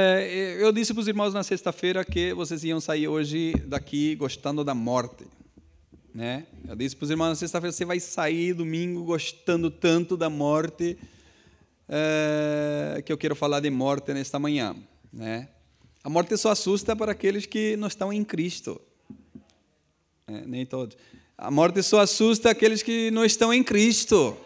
[0.00, 4.64] É, eu disse para os irmãos na sexta-feira que vocês iam sair hoje daqui gostando
[4.64, 5.26] da morte.
[6.14, 6.46] Né?
[6.66, 10.96] Eu disse para os irmãos na sexta-feira: você vai sair domingo gostando tanto da morte
[11.86, 14.74] é, que eu quero falar de morte nesta manhã.
[15.12, 15.50] Né?
[16.02, 18.80] A morte só assusta para aqueles que não estão em Cristo.
[20.26, 20.96] É, nem todos.
[21.36, 24.38] A morte só assusta aqueles que não estão em Cristo.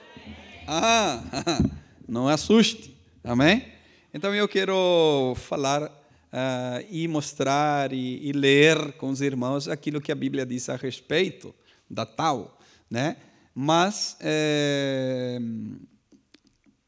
[0.66, 1.22] Ah,
[2.08, 2.96] não assuste.
[3.22, 3.75] Amém?
[4.16, 10.10] Então eu quero falar uh, e mostrar e, e, ler com os irmãos aquilo que
[10.10, 11.54] a Bíblia diz a respeito
[11.88, 12.58] da tal,
[12.91, 13.18] né?
[13.55, 15.38] Mas é,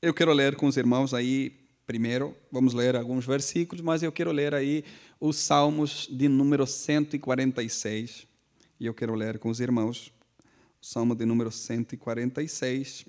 [0.01, 1.53] eu quero ler com os irmãos aí
[1.87, 4.83] primeiro, vamos ler alguns versículos, mas eu quero ler aí
[5.21, 8.27] os Salmos de número 146.
[8.81, 10.11] E eu quero ler com os irmãos
[10.81, 13.05] o Salmo de número 146,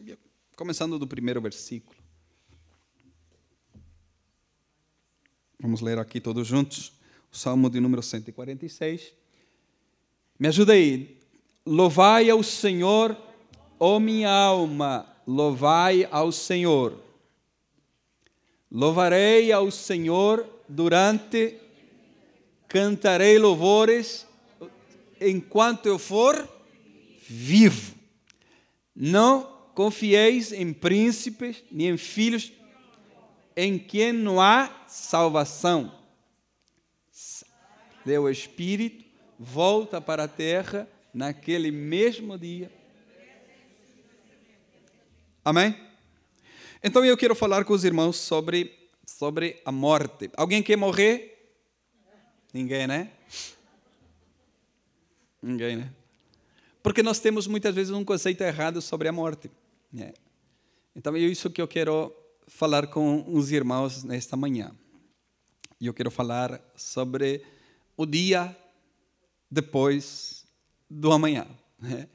[0.58, 1.99] começando do primeiro versículo.
[5.62, 6.94] Vamos ler aqui todos juntos.
[7.30, 9.14] O Salmo de número 146.
[10.40, 11.18] Me ajuda aí.
[11.66, 13.16] Louvai ao Senhor,
[13.78, 16.98] ó minha alma, louvai ao Senhor.
[18.72, 21.58] Louvarei ao Senhor durante,
[22.70, 24.26] cantarei louvores
[25.20, 26.48] enquanto eu for
[27.28, 27.96] vivo.
[28.96, 29.44] Não
[29.76, 32.54] confieis em príncipes, nem em filhos
[33.60, 35.94] em quem não há salvação.
[38.06, 39.04] Deu Espírito,
[39.38, 42.72] volta para a terra naquele mesmo dia.
[45.44, 45.76] Amém?
[46.82, 48.74] Então eu quero falar com os irmãos sobre,
[49.06, 50.32] sobre a morte.
[50.38, 51.54] Alguém quer morrer?
[52.54, 53.12] Ninguém, né?
[55.42, 55.94] Ninguém, né?
[56.82, 59.52] Porque nós temos muitas vezes um conceito errado sobre a morte.
[59.92, 60.14] Né?
[60.96, 62.16] Então é isso que eu quero
[62.50, 64.76] falar com os irmãos nesta manhã.
[65.80, 67.42] E eu quero falar sobre
[67.96, 68.56] o dia
[69.50, 70.46] depois
[70.90, 71.48] do amanhã.
[71.80, 72.10] Né?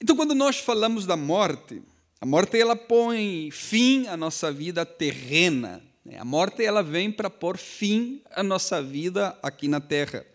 [0.00, 1.82] Então, quando nós falamos da morte,
[2.20, 5.82] a morte ela põe fim à nossa vida terrena.
[6.04, 6.18] Né?
[6.18, 10.26] A morte ela vem para pôr fim à nossa vida aqui na Terra.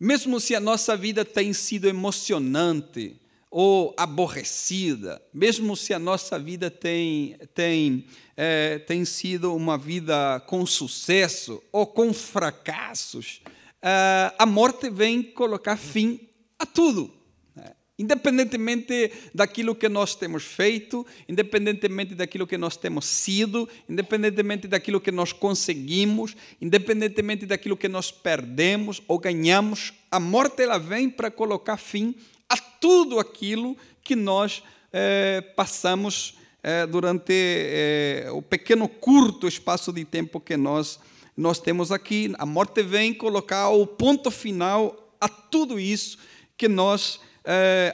[0.00, 3.20] Mesmo se a nossa vida tem sido emocionante,
[3.54, 10.64] ou aborrecida, mesmo se a nossa vida tem, tem, é, tem sido uma vida com
[10.64, 13.42] sucesso ou com fracassos,
[13.82, 16.18] é, a morte vem colocar fim
[16.58, 17.12] a tudo.
[17.54, 17.74] Né?
[17.98, 25.12] Independentemente daquilo que nós temos feito, independentemente daquilo que nós temos sido, independentemente daquilo que
[25.12, 31.76] nós conseguimos, independentemente daquilo que nós perdemos ou ganhamos, a morte ela vem para colocar
[31.76, 33.74] fim a a tudo aquilo
[34.04, 41.00] que nós é, passamos é, durante é, o pequeno, curto espaço de tempo que nós,
[41.34, 42.30] nós temos aqui.
[42.38, 46.18] A morte vem colocar o ponto final a tudo isso
[46.58, 47.18] que nós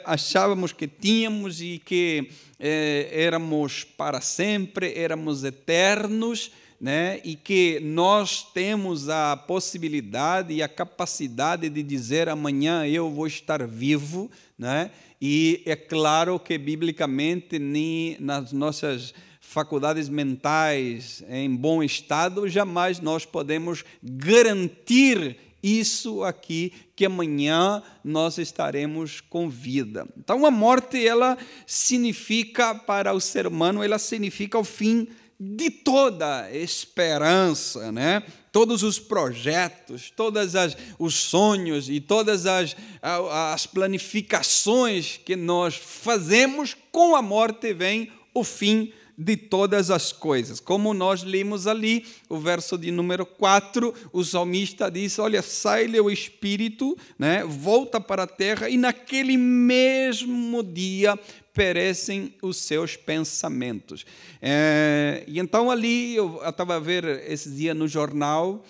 [0.05, 6.51] achávamos que tínhamos e que éramos para sempre, éramos eternos
[6.81, 7.21] né?
[7.25, 13.67] e que nós temos a possibilidade e a capacidade de dizer amanhã eu vou estar
[13.67, 14.91] vivo, né?
[15.21, 23.25] e é claro que biblicamente nem nas nossas faculdades mentais em bom estado jamais nós
[23.25, 30.07] podemos garantir isso aqui que amanhã nós estaremos com vida.
[30.17, 31.37] Então a morte ela
[31.67, 38.25] significa para o ser humano, ela significa o fim de toda esperança, né?
[38.51, 40.53] todos os projetos, todos
[40.99, 48.43] os sonhos e todas as, as planificações que nós fazemos, com a morte vem o
[48.43, 50.61] fim de todas as coisas.
[50.61, 56.09] Como nós lemos ali, o verso de número 4, o salmista diz: Olha, sai-lhe o
[56.11, 57.45] espírito, né?
[57.45, 61.19] volta para a terra, e naquele mesmo dia
[61.59, 64.07] perecem os seus pensamentos.
[64.41, 68.65] É, e então ali eu estava a ver esse dia no jornal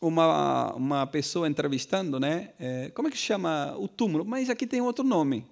[0.00, 2.54] uma, uma pessoa entrevistando, né?
[2.58, 4.24] É, como é que chama o túmulo?
[4.24, 5.46] Mas aqui tem outro nome.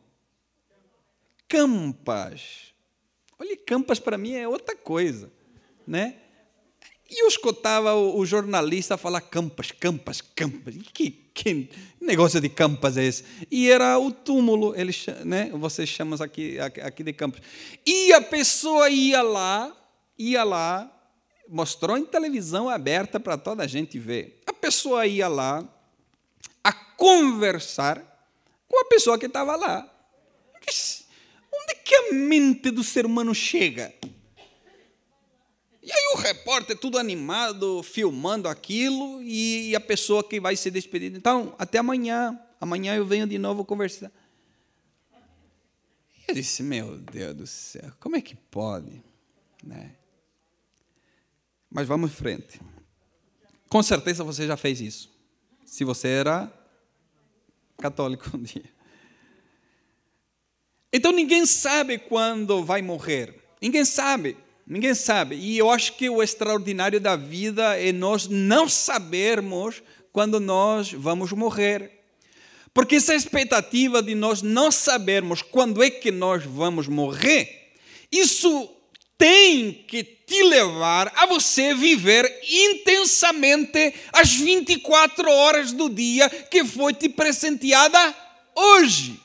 [1.46, 2.72] Campas.
[3.38, 5.30] Olha, Campas para mim é outra coisa,
[5.86, 6.16] né?
[7.10, 10.74] E eu escutava o, jornalista falar Campas, Campas, Campas.
[10.94, 11.70] Que, que
[12.00, 13.24] negócio de Campas é esse?
[13.48, 15.50] E era o túmulo, eles, né?
[15.54, 17.40] vocês chamam aqui, aqui de Campas.
[17.86, 19.72] E a pessoa ia lá,
[20.18, 20.90] ia lá,
[21.48, 24.42] mostrou em televisão aberta para toda a gente ver.
[24.46, 25.64] A pessoa ia lá
[26.64, 28.02] a conversar
[28.68, 29.88] com a pessoa que estava lá.
[31.54, 33.94] Onde é que a mente do ser humano chega?
[35.88, 41.16] E aí o repórter tudo animado, filmando aquilo, e a pessoa que vai ser despedida.
[41.16, 42.38] Então, até amanhã.
[42.60, 44.12] Amanhã eu venho de novo conversar.
[46.26, 49.02] Eu disse, meu Deus do céu, como é que pode?
[49.64, 49.92] Né?
[51.70, 52.60] Mas vamos em frente.
[53.70, 55.10] Com certeza você já fez isso.
[55.64, 56.52] Se você era
[57.78, 58.70] católico um dia.
[60.92, 63.42] Então ninguém sabe quando vai morrer.
[63.62, 64.36] Ninguém sabe.
[64.68, 65.34] Ninguém sabe.
[65.36, 69.82] E eu acho que o extraordinário da vida é nós não sabermos
[70.12, 71.90] quando nós vamos morrer.
[72.74, 77.72] Porque essa expectativa de nós não sabermos quando é que nós vamos morrer,
[78.12, 78.70] isso
[79.16, 86.92] tem que te levar a você viver intensamente as 24 horas do dia que foi
[86.92, 88.14] te presenteada
[88.54, 89.18] hoje.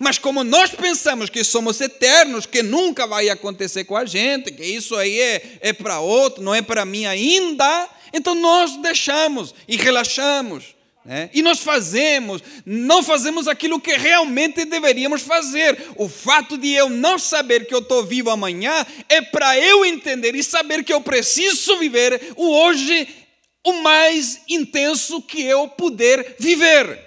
[0.00, 4.64] Mas como nós pensamos que somos eternos, que nunca vai acontecer com a gente, que
[4.64, 9.76] isso aí é, é para outro, não é para mim ainda, então nós deixamos e
[9.76, 10.74] relaxamos.
[11.04, 11.28] Né?
[11.34, 15.78] E nós fazemos, não fazemos aquilo que realmente deveríamos fazer.
[15.96, 20.34] O fato de eu não saber que eu estou vivo amanhã é para eu entender
[20.34, 23.06] e saber que eu preciso viver o hoje
[23.62, 27.02] o mais intenso que eu puder viver.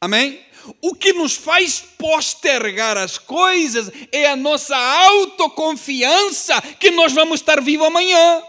[0.00, 0.40] Amém?
[0.80, 7.60] O que nos faz postergar as coisas é a nossa autoconfiança que nós vamos estar
[7.60, 8.42] vivos amanhã.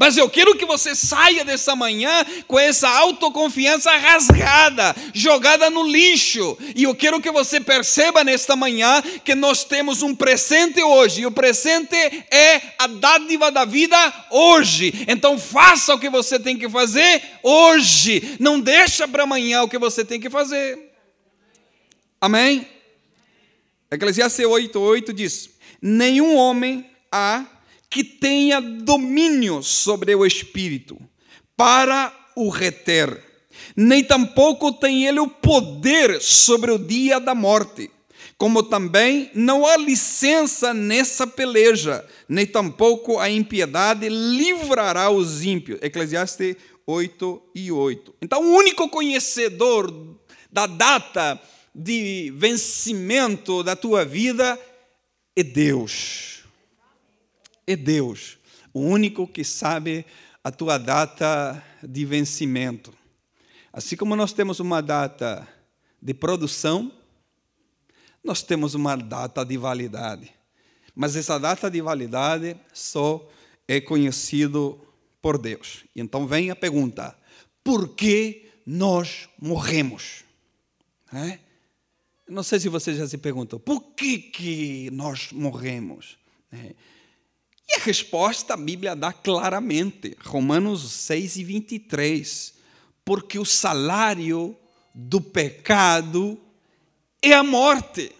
[0.00, 6.56] Mas eu quero que você saia dessa manhã com essa autoconfiança rasgada, jogada no lixo.
[6.74, 11.20] E eu quero que você perceba nesta manhã que nós temos um presente hoje.
[11.20, 11.94] E o presente
[12.30, 13.96] é a dádiva da vida
[14.30, 15.04] hoje.
[15.06, 18.38] Então faça o que você tem que fazer hoje.
[18.40, 20.89] Não deixa para amanhã o que você tem que fazer.
[22.20, 22.66] Amém?
[23.90, 25.50] Eclesiastes 8:8 diz:
[25.80, 27.46] Nenhum homem há
[27.88, 30.98] que tenha domínio sobre o espírito,
[31.56, 33.20] para o reter,
[33.74, 37.90] nem tampouco tem ele o poder sobre o dia da morte,
[38.36, 45.78] como também não há licença nessa peleja, nem tampouco a impiedade livrará os ímpios.
[45.82, 46.54] Eclesiastes
[46.86, 48.14] 8 e 8.
[48.22, 49.92] Então, o único conhecedor
[50.50, 51.40] da data
[51.74, 54.58] de vencimento da tua vida
[55.36, 56.30] é Deus
[57.72, 58.36] é Deus,
[58.72, 60.04] o único que sabe
[60.42, 62.92] a tua data de vencimento.
[63.72, 65.46] Assim como nós temos uma data
[66.02, 66.90] de produção,
[68.24, 70.32] nós temos uma data de validade.
[70.94, 73.28] Mas essa data de validade só
[73.68, 74.80] é conhecido
[75.22, 75.84] por Deus.
[75.94, 77.16] E então vem a pergunta:
[77.62, 80.24] por que nós morremos?
[81.12, 81.38] É?
[82.30, 86.16] Não sei se você já se perguntou, por que, que nós morremos?
[86.52, 86.74] É.
[87.68, 92.54] E a resposta a Bíblia dá claramente, Romanos 6 e 23,
[93.04, 94.56] porque o salário
[94.94, 96.40] do pecado
[97.20, 98.12] é a morte.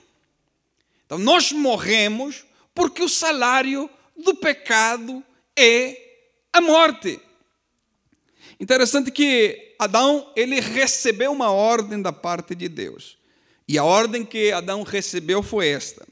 [1.06, 5.22] Então nós morremos porque o salário do pecado
[5.56, 7.20] é a morte.
[8.58, 13.19] Interessante que Adão ele recebeu uma ordem da parte de Deus.
[13.70, 16.04] E a ordem que Adão recebeu foi esta.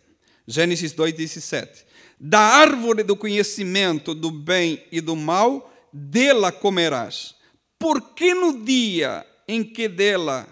[0.47, 1.89] Gênesis 2:17
[2.21, 7.35] da árvore do conhecimento do bem e do mal, dela comerás.
[7.81, 10.47] Porque no dia em que dela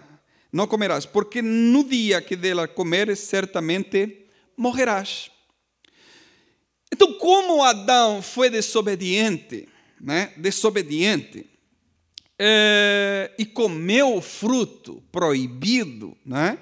[0.52, 5.30] não comerás, porque no dia que dela comeres, certamente morrerás.
[6.92, 9.68] Então, como Adão foi desobediente,
[10.00, 10.32] né?
[10.36, 11.46] desobediente,
[12.36, 16.58] é, e comeu o fruto proibido, né?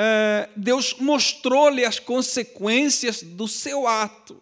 [0.00, 4.40] É, Deus mostrou-lhe as consequências do seu ato.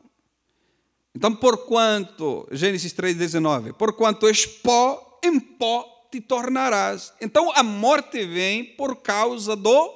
[1.15, 7.11] Então, porquanto, Gênesis 3,19, porquanto és pó, em pó te tornarás.
[7.23, 9.95] Então, a morte vem por causa do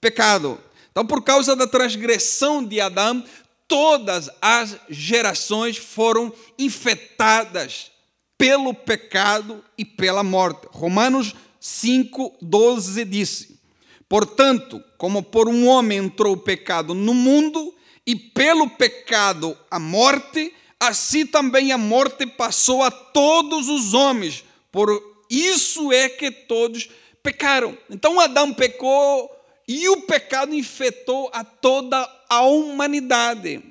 [0.00, 0.58] pecado.
[0.90, 3.22] Então, por causa da transgressão de Adão,
[3.68, 7.90] todas as gerações foram infectadas
[8.38, 10.66] pelo pecado e pela morte.
[10.70, 13.57] Romanos 5, 12 disse:
[14.08, 17.74] Portanto, como por um homem entrou o pecado no mundo,
[18.08, 24.42] e pelo pecado a morte, assim também a morte passou a todos os homens.
[24.72, 24.88] Por
[25.28, 26.88] isso é que todos
[27.22, 27.76] pecaram.
[27.90, 29.30] Então Adão pecou
[29.68, 33.62] e o pecado infectou a toda a humanidade.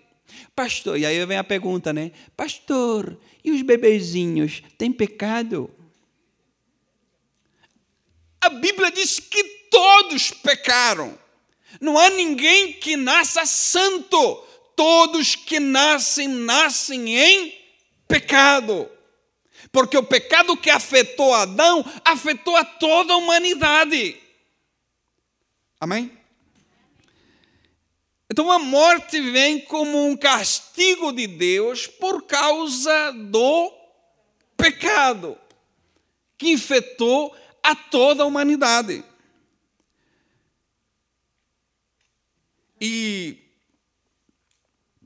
[0.56, 2.12] Pastor, e aí vem a pergunta, né?
[2.36, 5.72] Pastor, e os bebezinhos têm pecado?
[8.40, 11.18] A Bíblia diz que todos pecaram.
[11.80, 14.44] Não há ninguém que nasça santo.
[14.76, 17.58] todos que nascem, nascem em
[18.08, 18.88] pecado.
[19.72, 24.16] Porque o pecado que afetou Adão afetou a toda a humanidade.
[25.80, 26.12] Amém?
[28.30, 33.74] Então a morte vem como um castigo de Deus por causa do
[34.56, 35.38] pecado
[36.38, 39.04] que infectou a toda a humanidade.
[42.80, 43.38] E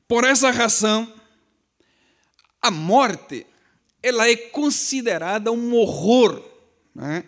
[0.08, 1.12] por essa razão,
[2.62, 3.48] a morte
[4.04, 6.44] ela é considerada um horror
[6.94, 7.24] né?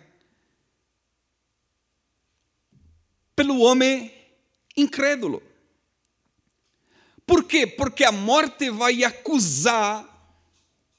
[3.34, 4.12] pelo homem
[4.76, 5.42] incrédulo.
[7.26, 7.66] Por quê?
[7.66, 10.06] Porque a morte vai acusar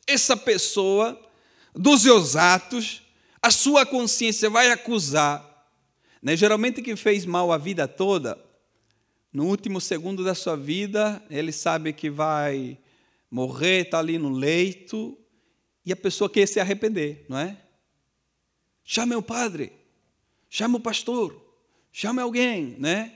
[0.08, 1.20] essa pessoa
[1.74, 3.04] dos seus atos,
[3.42, 5.68] a sua consciência vai acusar.
[6.22, 6.36] Né?
[6.36, 8.44] Geralmente, quem fez mal a vida toda,
[9.36, 12.78] no último segundo da sua vida, ele sabe que vai
[13.30, 15.18] morrer, está ali no leito,
[15.86, 17.58] e a pessoa quer se arrepender, não é?
[18.82, 19.74] Chame o padre,
[20.50, 21.36] chame o pastor,
[21.92, 23.12] chame alguém, né?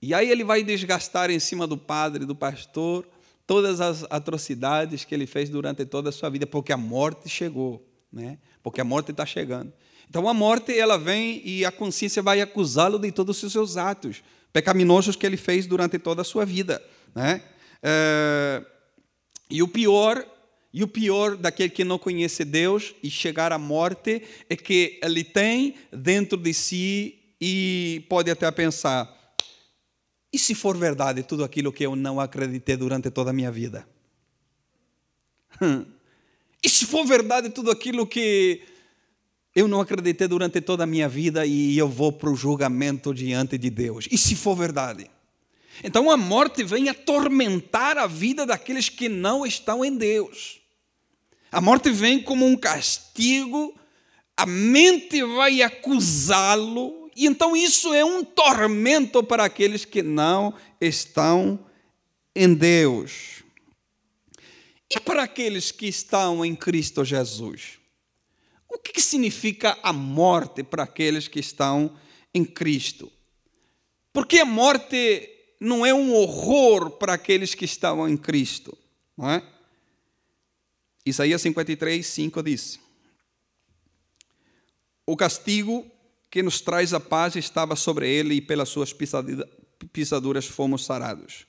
[0.00, 3.04] E aí ele vai desgastar em cima do padre, do pastor,
[3.44, 7.84] todas as atrocidades que ele fez durante toda a sua vida, porque a morte chegou,
[8.12, 8.38] né?
[8.62, 9.72] Porque a morte está chegando.
[10.08, 14.22] Então a morte ela vem e a consciência vai acusá-lo de todos os seus atos
[14.52, 16.82] pecaminosos que ele fez durante toda a sua vida,
[17.14, 17.42] né?
[17.82, 18.64] É,
[19.50, 20.26] e o pior
[20.72, 25.24] e o pior daquele que não conhece Deus e chegar à morte é que ele
[25.24, 29.08] tem dentro de si e pode até pensar:
[30.32, 33.88] e se for verdade tudo aquilo que eu não acreditei durante toda a minha vida?
[36.60, 38.62] E se for verdade tudo aquilo que
[39.58, 43.58] eu não acreditei durante toda a minha vida e eu vou para o julgamento diante
[43.58, 44.06] de Deus?
[44.08, 45.10] E se for verdade?
[45.82, 50.60] Então a morte vem atormentar a vida daqueles que não estão em Deus.
[51.50, 53.74] A morte vem como um castigo,
[54.36, 61.66] a mente vai acusá-lo, e então isso é um tormento para aqueles que não estão
[62.32, 63.42] em Deus.
[64.88, 67.77] E para aqueles que estão em Cristo Jesus?
[68.68, 71.96] O que significa a morte para aqueles que estão
[72.34, 73.10] em Cristo?
[74.12, 78.76] Porque a morte não é um horror para aqueles que estão em Cristo,
[79.16, 79.42] não é?
[81.04, 82.78] Isaías 53, 5 diz:
[85.06, 85.90] O castigo
[86.30, 88.94] que nos traz a paz estava sobre ele e pelas suas
[89.92, 91.46] pisaduras fomos sarados.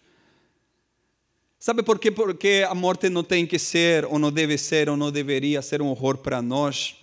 [1.60, 2.10] Sabe por quê?
[2.10, 5.82] Porque a morte não tem que ser, ou não deve ser, ou não deveria ser
[5.82, 6.96] um horror para nós.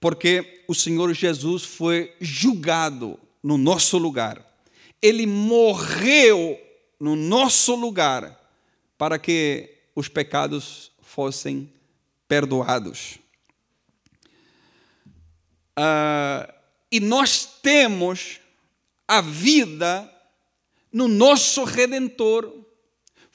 [0.00, 4.44] Porque o Senhor Jesus foi julgado no nosso lugar.
[5.00, 6.58] Ele morreu
[6.98, 8.38] no nosso lugar
[8.96, 11.72] para que os pecados fossem
[12.26, 13.18] perdoados.
[15.78, 16.52] Uh,
[16.90, 18.40] e nós temos
[19.06, 20.12] a vida
[20.92, 22.52] no nosso Redentor.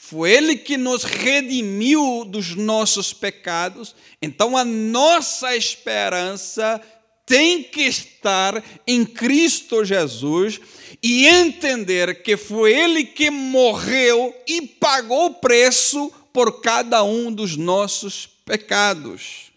[0.05, 6.81] Foi Ele que nos redimiu dos nossos pecados, então a nossa esperança
[7.25, 10.59] tem que estar em Cristo Jesus
[11.01, 17.55] e entender que foi Ele que morreu e pagou o preço por cada um dos
[17.55, 19.53] nossos pecados.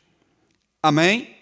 [0.80, 1.34] Amém?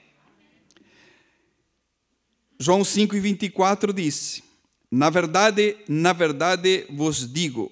[2.59, 4.43] João 5 e 24 disse:
[4.91, 7.71] Na verdade, na verdade vos digo,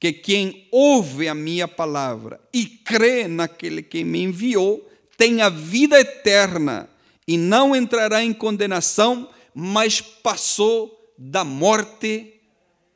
[0.00, 5.98] que quem ouve a minha palavra e crê naquele que me enviou, tem a vida
[5.98, 6.88] eterna
[7.26, 12.34] e não entrará em condenação, mas passou da morte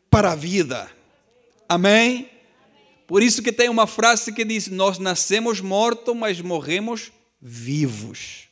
[0.09, 0.89] para a vida.
[1.69, 2.31] Amém?
[3.07, 8.49] Por isso que tem uma frase que diz: Nós nascemos mortos, mas morremos vivos.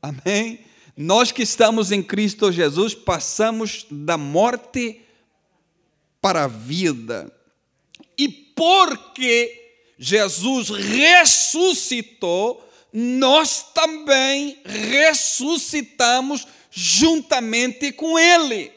[0.00, 0.60] Amém?
[0.96, 5.00] Nós que estamos em Cristo Jesus passamos da morte
[6.20, 7.32] para a vida.
[8.22, 18.70] E porque Jesus ressuscitou, nós também ressuscitamos juntamente com Ele.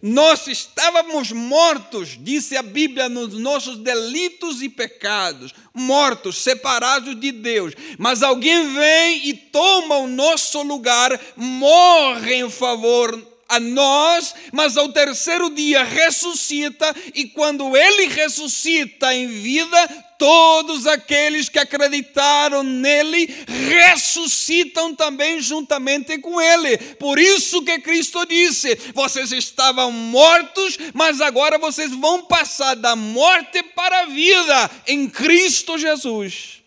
[0.00, 7.74] Nós estávamos mortos, disse a Bíblia, nos nossos delitos e pecados, mortos, separados de Deus.
[7.98, 14.88] Mas alguém vem e toma o nosso lugar, morre em favor a nós, mas ao
[14.90, 23.26] terceiro dia ressuscita, e quando ele ressuscita em vida, todos aqueles que acreditaram nele
[23.68, 26.78] ressuscitam também juntamente com ele.
[26.94, 33.62] Por isso que Cristo disse: vocês estavam mortos, mas agora vocês vão passar da morte
[33.62, 36.62] para a vida em Cristo Jesus.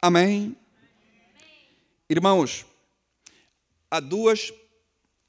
[0.00, 0.56] Amém.
[2.08, 2.64] Irmãos,
[3.90, 4.52] há duas,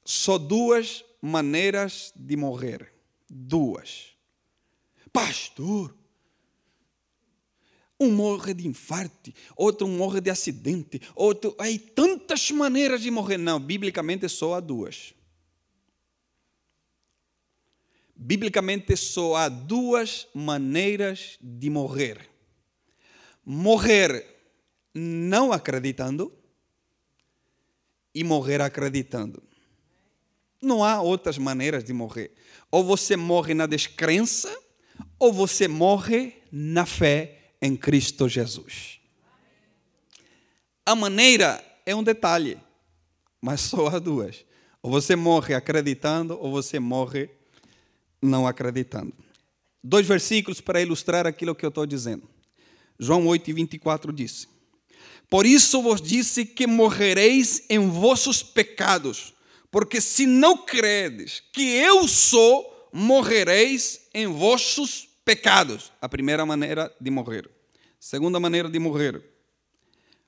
[0.04, 2.92] só duas maneiras de morrer.
[3.28, 4.08] Duas.
[5.12, 5.94] Pastor,
[8.02, 11.54] um morre de infarto, outro morre de acidente, outro.
[11.58, 13.38] Há tantas maneiras de morrer.
[13.38, 15.14] Não, biblicamente só há duas.
[18.14, 22.28] Biblicamente só há duas maneiras de morrer:
[23.44, 24.26] morrer
[24.94, 26.32] não acreditando
[28.14, 29.42] e morrer acreditando.
[30.62, 32.32] Não há outras maneiras de morrer.
[32.70, 34.56] Ou você morre na descrença,
[35.18, 39.00] ou você morre na fé em Cristo Jesus.
[40.86, 42.58] A maneira é um detalhe,
[43.40, 44.44] mas só há duas.
[44.80, 47.28] Ou você morre acreditando, ou você morre
[48.20, 49.12] não acreditando.
[49.82, 52.28] Dois versículos para ilustrar aquilo que eu estou dizendo.
[52.98, 54.48] João 8, 24 diz:
[55.32, 59.32] por isso vos disse que morrereis em vossos pecados,
[59.72, 65.90] porque se não credes que eu sou, morrereis em vossos pecados.
[66.00, 67.50] A primeira maneira de morrer.
[67.98, 69.20] Segunda maneira de morrer.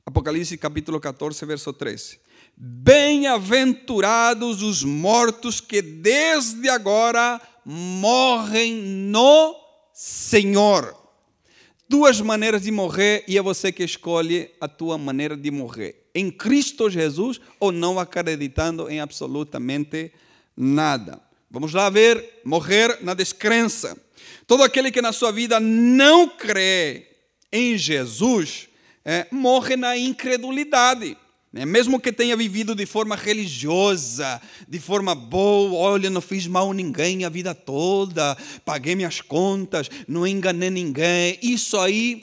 [0.07, 2.19] Apocalipse capítulo 14, verso 13.
[2.57, 9.55] Bem-aventurados os mortos que desde agora morrem no
[9.93, 11.05] Senhor
[11.89, 16.04] duas maneiras de morrer e é você que escolhe a tua maneira de morrer.
[16.15, 20.13] Em Cristo Jesus ou não acreditando em absolutamente
[20.57, 21.21] nada.
[21.51, 23.97] Vamos lá ver, morrer na descrença.
[24.47, 27.07] Todo aquele que na sua vida não crê
[27.53, 28.69] em Jesus,
[29.05, 31.17] é, morre na incredulidade.
[31.53, 31.65] Né?
[31.65, 36.75] Mesmo que tenha vivido de forma religiosa, de forma boa, olha, não fiz mal a
[36.75, 42.21] ninguém a vida toda, paguei minhas contas, não enganei ninguém, isso aí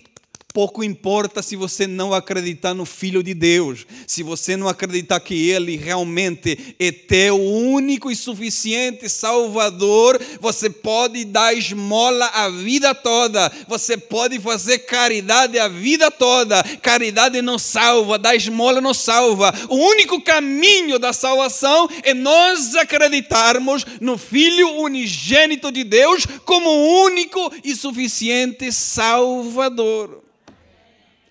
[0.53, 5.49] Pouco importa se você não acreditar no Filho de Deus, se você não acreditar que
[5.49, 13.49] Ele realmente é teu único e suficiente Salvador, você pode dar esmola a vida toda,
[13.65, 16.61] você pode fazer caridade a vida toda.
[16.81, 19.53] Caridade não salva, dar esmola não salva.
[19.69, 26.69] O único caminho da salvação é nós acreditarmos no Filho unigênito de Deus como
[27.05, 30.30] único e suficiente Salvador.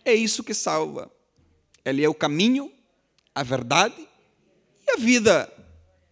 [0.05, 1.11] É isso que salva.
[1.85, 2.73] Ele é o caminho,
[3.35, 4.09] a verdade
[4.87, 5.53] e a vida.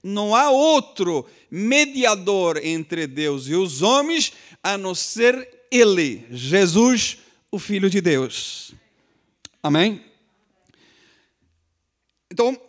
[0.02, 7.18] Não há outro mediador entre Deus e os homens a não ser Ele, Jesus,
[7.50, 8.74] o Filho de Deus.
[9.62, 10.04] Amém?
[12.30, 12.60] Então,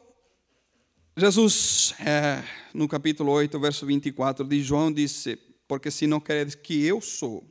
[1.15, 6.85] Jesus, é, no capítulo 8, verso 24 de João, disse: Porque se não queres que
[6.85, 7.43] eu sou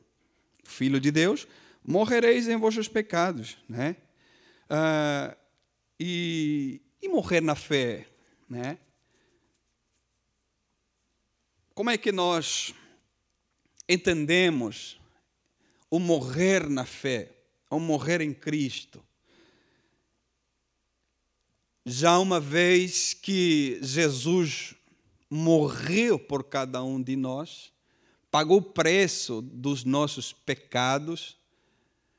[0.65, 1.47] filho de Deus,
[1.89, 3.97] morrereis em vossos pecados, né?
[4.69, 5.35] Ah,
[5.99, 8.07] e, e morrer na fé,
[8.47, 8.79] né?
[11.75, 12.75] Como é que nós
[13.89, 15.01] entendemos
[15.91, 17.33] o morrer na fé,
[17.71, 19.03] o morrer em Cristo?
[21.87, 24.75] Já uma vez que Jesus
[25.31, 27.73] morreu por cada um de nós,
[28.31, 31.38] pagou o preço dos nossos pecados,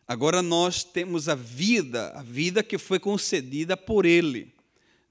[0.09, 4.51] Agora nós temos a vida, a vida que foi concedida por Ele.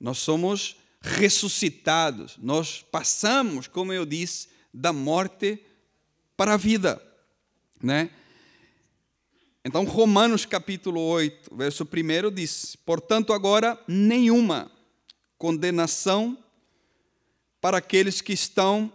[0.01, 5.63] Nós somos ressuscitados, nós passamos, como eu disse, da morte
[6.37, 7.01] para a vida,
[7.81, 8.11] né?
[9.65, 14.69] Então, Romanos capítulo 8, verso 1 diz: Portanto, agora nenhuma
[15.39, 16.37] condenação
[17.61, 18.93] para aqueles que estão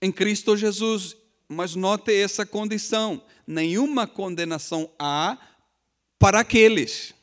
[0.00, 1.14] em Cristo Jesus.
[1.48, 5.38] Mas note essa condição: nenhuma condenação há
[6.18, 7.14] para aqueles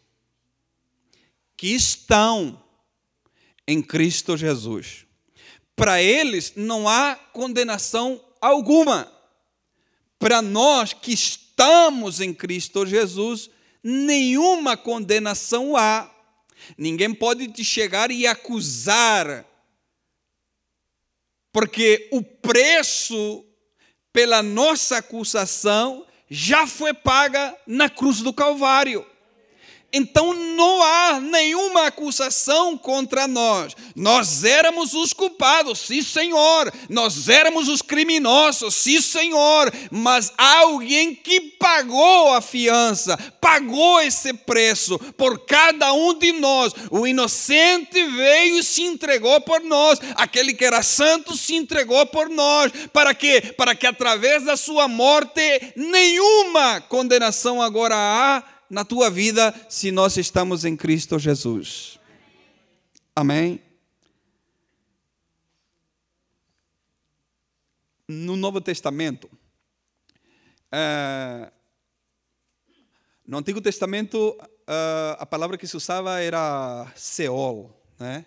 [1.55, 2.61] que estão
[3.67, 5.05] em Cristo Jesus.
[5.75, 9.11] Para eles não há condenação alguma.
[10.17, 13.49] Para nós que estamos em Cristo Jesus,
[13.83, 16.09] nenhuma condenação há.
[16.77, 19.45] Ninguém pode te chegar e acusar,
[21.51, 23.45] porque o preço
[24.15, 29.05] pela nossa acusação já foi paga na cruz do Calvário.
[29.95, 33.73] Então não há nenhuma acusação contra nós.
[33.95, 36.69] Nós éramos os culpados, sim, Senhor.
[36.89, 39.71] Nós éramos os criminosos, sim, Senhor.
[39.89, 46.73] Mas alguém que pagou a fiança, pagou esse preço por cada um de nós.
[46.91, 49.97] O inocente veio e se entregou por nós.
[50.15, 52.69] Aquele que era santo se entregou por nós.
[52.91, 53.53] Para quê?
[53.55, 55.41] Para que através da sua morte
[55.73, 61.99] nenhuma condenação agora há na tua vida se nós estamos em Cristo Jesus.
[63.15, 63.61] Amém?
[68.07, 69.29] No Novo Testamento,
[70.71, 71.51] é,
[73.25, 78.25] no Antigo Testamento, é, a palavra que se usava era Seol, né?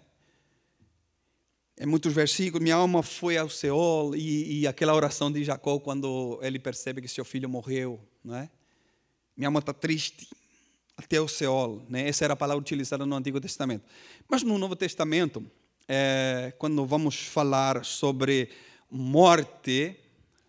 [1.81, 6.41] Em muitos versículos, minha alma foi ao Seol, e, e aquela oração de Jacó quando
[6.43, 8.51] ele percebe que seu filho morreu, não é?
[9.39, 10.27] Minha alma está triste
[10.97, 11.87] até o Seol.
[11.89, 12.09] Né?
[12.09, 13.85] Essa era a palavra utilizada no Antigo Testamento.
[14.29, 15.49] Mas no Novo Testamento,
[15.87, 18.51] é, quando vamos falar sobre
[18.91, 19.97] morte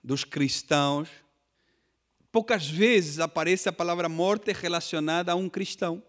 [0.04, 1.08] dos cristãos,
[2.32, 6.02] poucas vezes aparece a palavra morte relacionada a um cristão.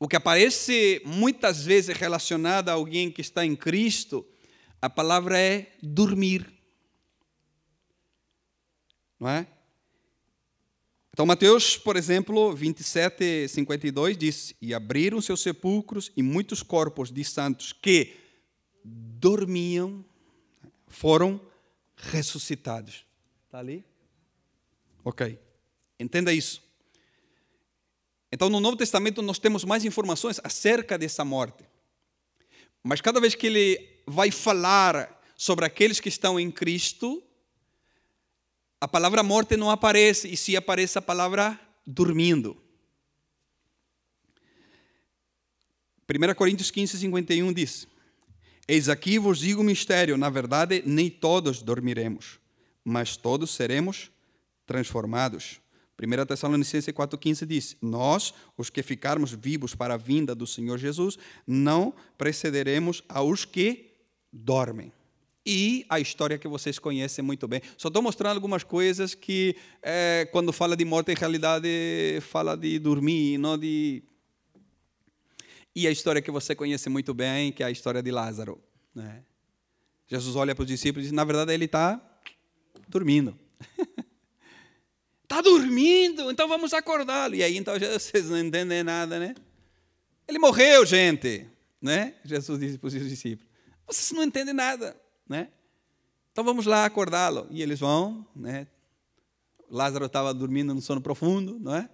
[0.00, 4.26] O que aparece muitas vezes relacionado a alguém que está em Cristo,
[4.82, 6.52] a palavra é dormir.
[9.20, 9.46] Não é?
[11.18, 17.24] Então, Mateus, por exemplo, 27, 52 diz: E abriram seus sepulcros, e muitos corpos de
[17.24, 18.14] santos que
[18.84, 20.04] dormiam
[20.86, 21.40] foram
[21.96, 23.04] ressuscitados.
[23.46, 23.84] Está ali?
[25.04, 25.36] Ok.
[25.98, 26.62] Entenda isso.
[28.30, 31.64] Então, no Novo Testamento, nós temos mais informações acerca dessa morte.
[32.80, 37.20] Mas cada vez que ele vai falar sobre aqueles que estão em Cristo,
[38.80, 42.56] a palavra morte não aparece, e se aparece a palavra dormindo.
[46.08, 47.88] 1 Coríntios 15, 51 diz:
[48.66, 52.38] Eis aqui vos digo o mistério, na verdade, nem todos dormiremos,
[52.84, 54.10] mas todos seremos
[54.64, 55.60] transformados.
[56.00, 61.18] 1 Tessalonicenses 4,15 diz: Nós, os que ficarmos vivos para a vinda do Senhor Jesus,
[61.44, 63.96] não precederemos aos que
[64.32, 64.92] dormem
[65.44, 67.62] e a história que vocês conhecem muito bem.
[67.76, 71.68] Só estou mostrando algumas coisas que, é, quando fala de morte, em realidade
[72.22, 74.02] fala de dormir, não de.
[75.74, 78.60] E a história que você conhece muito bem, que é a história de Lázaro.
[78.94, 79.22] Né?
[80.06, 82.00] Jesus olha para os discípulos e diz: na verdade, ele está
[82.88, 83.38] dormindo.
[85.22, 87.34] Está dormindo, então vamos acordá-lo.
[87.34, 89.34] E aí, então, vocês não entendem nada, né?
[90.26, 91.46] Ele morreu, gente.
[91.80, 92.14] Né?
[92.24, 93.48] Jesus disse para os discípulos:
[93.86, 94.94] vocês não entendem nada
[95.28, 95.48] né?
[96.32, 97.46] Então vamos lá acordá-lo.
[97.50, 98.66] E eles vão, né?
[99.70, 101.88] Lázaro estava dormindo no sono profundo, não é?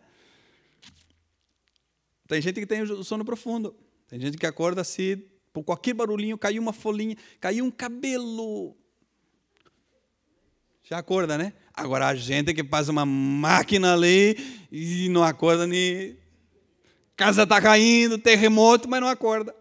[2.29, 3.75] Tem gente que tem o sono profundo.
[4.09, 8.77] Tem gente que acorda assim, por qualquer barulhinho, caiu uma folhinha, caiu um cabelo.
[10.83, 11.53] Já acorda, né?
[11.73, 14.37] Agora a gente que passa uma máquina ali
[14.71, 16.17] e não acorda nem.
[17.17, 19.55] Casa está caindo, terremoto, mas não acorda.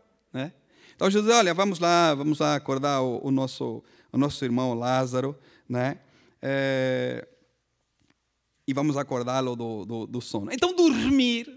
[0.96, 5.36] Então Jesus, olha, vamos lá, vamos lá acordar o, o nosso, o nosso irmão Lázaro,
[5.68, 5.98] né?
[6.42, 7.28] É,
[8.68, 10.52] e vamos acordá-lo do, do, do sono.
[10.52, 11.48] Então, dormir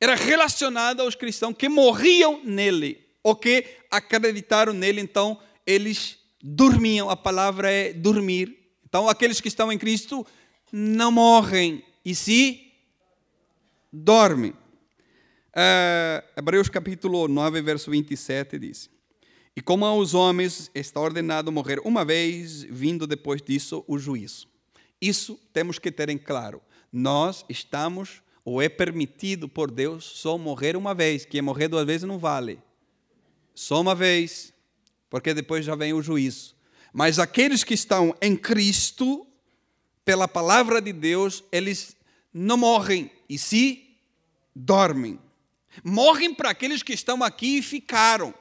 [0.00, 7.10] era relacionado aos cristãos que morriam nele, ou que acreditaram nele, então eles dormiam.
[7.10, 8.56] A palavra é dormir.
[8.88, 10.26] Então, aqueles que estão em Cristo
[10.72, 12.72] não morrem, e se
[13.92, 14.54] dormem.
[15.50, 18.88] Uh, Hebreus capítulo 9, verso 27 diz:
[19.56, 24.48] E como aos homens está ordenado morrer uma vez, vindo depois disso o juízo.
[25.00, 26.62] Isso temos que ter em claro.
[26.92, 31.24] Nós estamos, ou é permitido por Deus, só morrer uma vez.
[31.24, 32.60] Que morrer duas vezes não vale.
[33.52, 34.52] Só uma vez,
[35.08, 36.54] porque depois já vem o juízo.
[36.92, 39.26] Mas aqueles que estão em Cristo,
[40.04, 41.96] pela palavra de Deus, eles
[42.32, 43.96] não morrem, e se
[44.54, 45.18] dormem.
[45.84, 48.34] Morrem para aqueles que estão aqui e ficaram.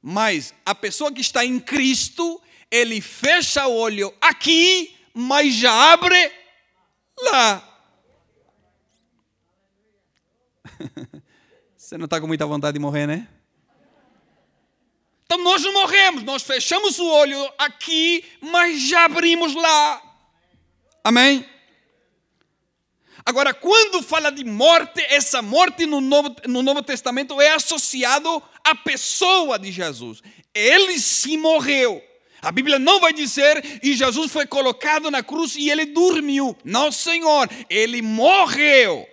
[0.00, 6.32] Mas a pessoa que está em Cristo, ele fecha o olho aqui, mas já abre
[7.20, 7.64] lá.
[11.76, 13.26] Você não está com muita vontade de morrer, né?
[15.24, 20.02] Então nós não morremos, nós fechamos o olho aqui, mas já abrimos lá.
[21.04, 21.46] Amém?
[23.28, 28.74] Agora, quando fala de morte, essa morte no Novo, no Novo Testamento é associado à
[28.74, 30.22] pessoa de Jesus.
[30.54, 32.02] Ele se morreu.
[32.40, 36.56] A Bíblia não vai dizer e Jesus foi colocado na cruz e ele dormiu.
[36.64, 39.06] Não, Senhor, ele morreu.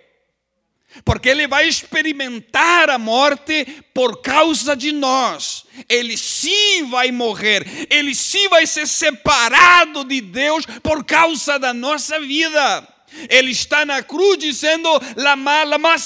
[1.04, 5.66] porque ele vai experimentar a morte por causa de nós.
[5.90, 12.18] Ele sim vai morrer, ele sim vai ser separado de Deus por causa da nossa
[12.18, 12.95] vida.
[13.28, 15.96] Ele está na cruz dizendo: Lama, lama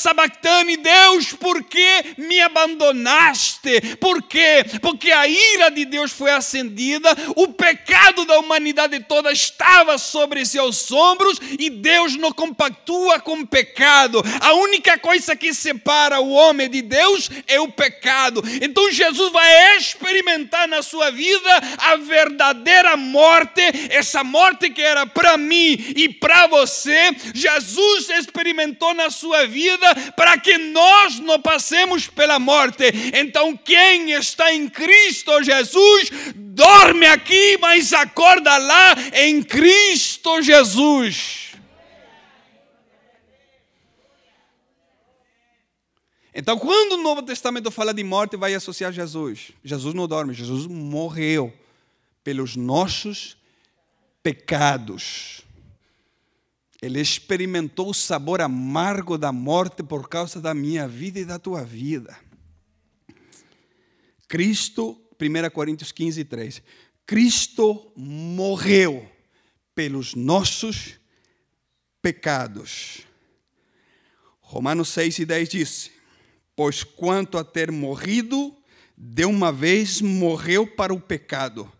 [0.80, 3.96] Deus, por que me abandonaste?
[3.96, 4.64] Por quê?
[4.80, 10.90] Porque a ira de Deus foi acendida, o pecado da humanidade toda estava sobre seus
[10.90, 14.22] ombros e Deus não compactua com o pecado.
[14.40, 18.42] A única coisa que separa o homem de Deus é o pecado.
[18.62, 25.36] Então Jesus vai experimentar na sua vida a verdadeira morte, essa morte que era para
[25.36, 26.99] mim e para você
[27.34, 32.84] Jesus experimentou na sua vida para que nós não passemos pela morte.
[33.14, 41.50] Então, quem está em Cristo Jesus, dorme aqui, mas acorda lá em Cristo Jesus.
[46.32, 49.52] Então, quando o Novo Testamento fala de morte, vai associar Jesus.
[49.64, 51.52] Jesus não dorme, Jesus morreu
[52.22, 53.36] pelos nossos
[54.22, 55.42] pecados.
[56.80, 61.62] Ele experimentou o sabor amargo da morte por causa da minha vida e da tua
[61.62, 62.18] vida.
[64.26, 66.62] Cristo, 1 Coríntios 15, 3.
[67.04, 69.10] Cristo morreu
[69.74, 70.98] pelos nossos
[72.00, 73.00] pecados.
[74.40, 75.90] Romanos 6 e 10 diz:
[76.56, 78.56] Pois quanto a ter morrido,
[78.96, 81.70] de uma vez morreu para o pecado,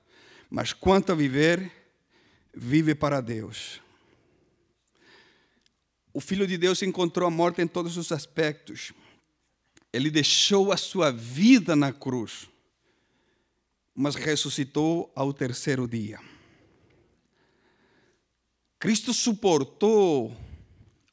[0.49, 1.71] mas quanto a viver,
[2.55, 3.81] vive para Deus.
[6.13, 8.93] O Filho de Deus encontrou a morte em todos os aspectos.
[9.93, 12.49] Ele deixou a sua vida na cruz,
[13.95, 16.19] mas ressuscitou ao terceiro dia.
[18.79, 20.37] Cristo suportou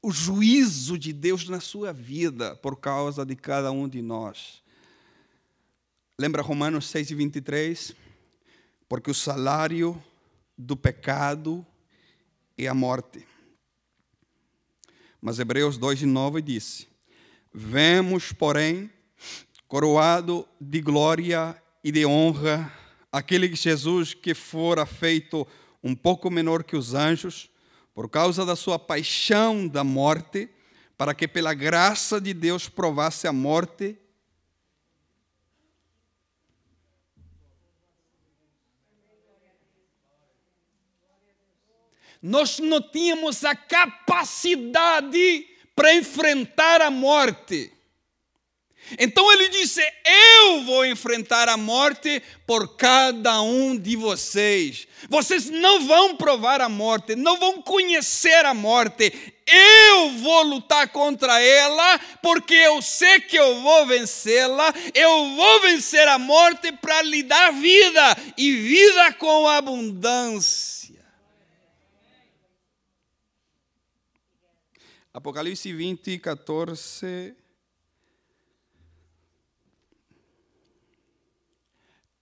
[0.01, 4.63] o juízo de Deus na sua vida por causa de cada um de nós.
[6.19, 7.95] Lembra Romanos 6 e 23?
[8.87, 10.01] Porque o salário
[10.57, 11.65] do pecado
[12.57, 13.27] é a morte
[15.21, 16.87] mas Hebreus 2 e 9 disse:
[17.53, 18.89] Vemos, porém,
[19.67, 22.71] coroado de glória e de honra
[23.11, 25.47] aquele Jesus que fora feito
[25.83, 27.49] um pouco menor que os anjos,
[27.93, 30.49] por causa da sua paixão da morte,
[30.97, 33.97] para que pela graça de Deus provasse a morte
[42.27, 47.71] nós não tínhamos a capacidade para enfrentar a morte.
[48.99, 49.81] Então ele disse:
[50.41, 54.87] Eu vou enfrentar a morte por cada um de vocês.
[55.07, 59.13] Vocês não vão provar a morte, não vão conhecer a morte.
[59.45, 64.73] Eu vou lutar contra ela, porque eu sei que eu vou vencê-la.
[64.93, 70.76] Eu vou vencer a morte para lhe dar vida e vida com abundância.
[75.17, 77.35] Apocalipse 20, 14.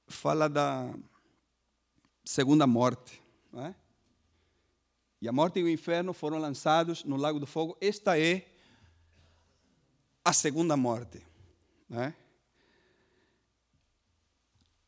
[0.07, 0.95] Fala da
[2.23, 3.21] segunda morte.
[3.51, 3.75] Não é?
[5.21, 7.77] E a morte e o inferno foram lançados no lago do fogo.
[7.81, 8.47] Esta é
[10.23, 11.21] a segunda morte.
[11.89, 12.15] Não é?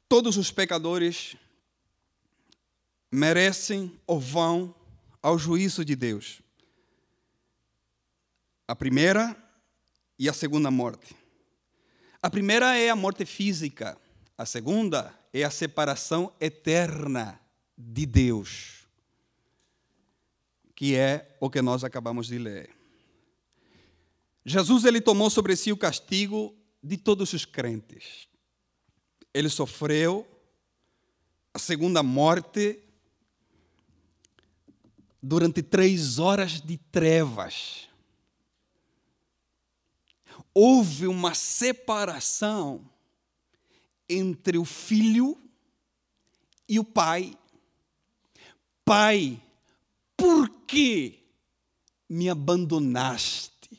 [0.07, 1.35] Todos os pecadores
[3.11, 4.73] merecem ou vão
[5.21, 6.46] ao juízo de Deus
[8.67, 9.35] a primeira
[10.19, 11.15] e a segunda morte.
[12.21, 13.97] A primeira é a morte física,
[14.37, 17.39] a segunda é a separação eterna
[17.77, 18.85] de Deus,
[20.75, 22.75] que é o que nós acabamos de ler.
[24.45, 26.53] Jesus ele tomou sobre si o castigo
[26.83, 28.27] de todos os crentes.
[29.33, 30.27] Ele sofreu
[31.53, 32.81] a segunda morte
[35.21, 37.86] durante três horas de trevas
[40.59, 42.89] houve uma separação
[44.09, 45.39] entre o filho
[46.67, 47.37] e o pai.
[48.83, 49.39] Pai,
[50.17, 51.19] por que
[52.09, 53.69] me abandonaste?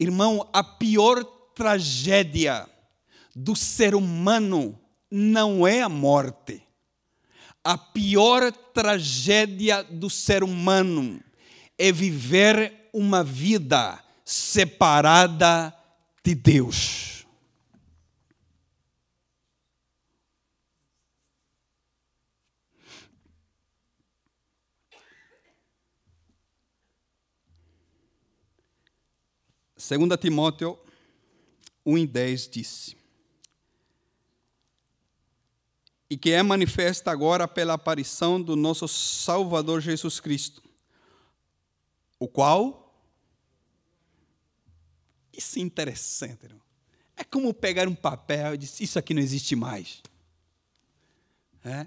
[0.00, 1.22] Irmão, a pior
[1.54, 2.68] tragédia
[3.36, 4.76] do ser humano
[5.08, 6.60] não é a morte.
[7.62, 11.22] A pior tragédia do ser humano
[11.78, 15.74] é viver uma vida separada
[16.22, 17.24] de Deus.
[29.78, 30.78] 2 Timóteo
[31.86, 32.96] 1,10 disse:
[36.10, 40.62] E que é manifesta agora pela aparição do nosso Salvador Jesus Cristo,
[42.18, 42.87] o qual.
[45.38, 46.60] Isso é interessante, irmão.
[47.16, 50.02] É como pegar um papel e dizer: Isso aqui não existe mais.
[51.64, 51.86] É?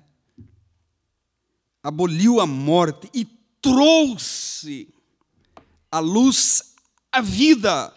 [1.84, 3.26] Aboliu a morte e
[3.62, 4.88] trouxe
[5.92, 6.76] a luz,
[7.12, 7.94] a vida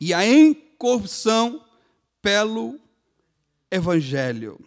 [0.00, 1.62] e a incorrupção
[2.22, 2.80] pelo
[3.70, 4.58] Evangelho.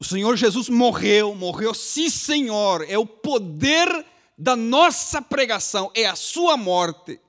[0.00, 4.04] O Senhor Jesus morreu, morreu, sim, Senhor, é o poder
[4.36, 7.20] da nossa pregação, é a sua morte.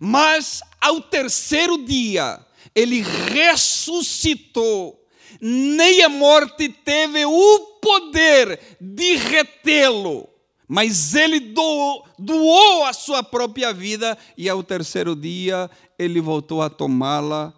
[0.00, 2.40] Mas ao terceiro dia,
[2.74, 4.98] ele ressuscitou.
[5.40, 10.32] Nem a morte teve o poder de retê-lo
[10.74, 16.70] mas ele doou, doou a sua própria vida e ao terceiro dia ele voltou a
[16.70, 17.52] tomá-la.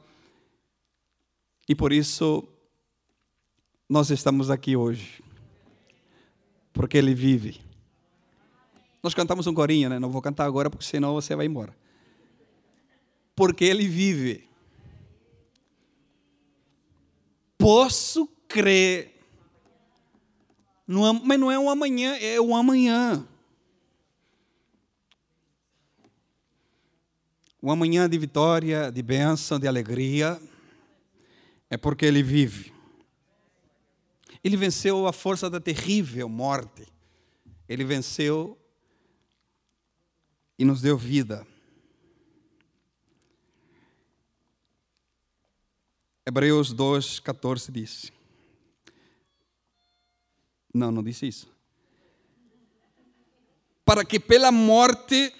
[1.69, 2.43] E por isso
[3.89, 5.23] nós estamos aqui hoje.
[6.73, 7.61] Porque ele vive.
[9.01, 10.01] Nós cantamos um corinho, né?
[10.01, 11.73] Não vou cantar agora porque senão você vai embora.
[13.35, 14.49] Porque ele vive.
[17.59, 19.15] Posso crer
[20.87, 23.27] não, mas não é um amanhã, é um amanhã.
[27.63, 30.41] Um amanhã de vitória, de bênção, de alegria,
[31.71, 32.73] é porque ele vive.
[34.43, 36.87] Ele venceu a força da terrível morte.
[37.67, 38.59] Ele venceu
[40.59, 41.47] e nos deu vida.
[46.27, 48.13] Hebreus 2, 14 diz:
[50.75, 51.49] não, não disse isso.
[53.85, 55.33] Para que pela morte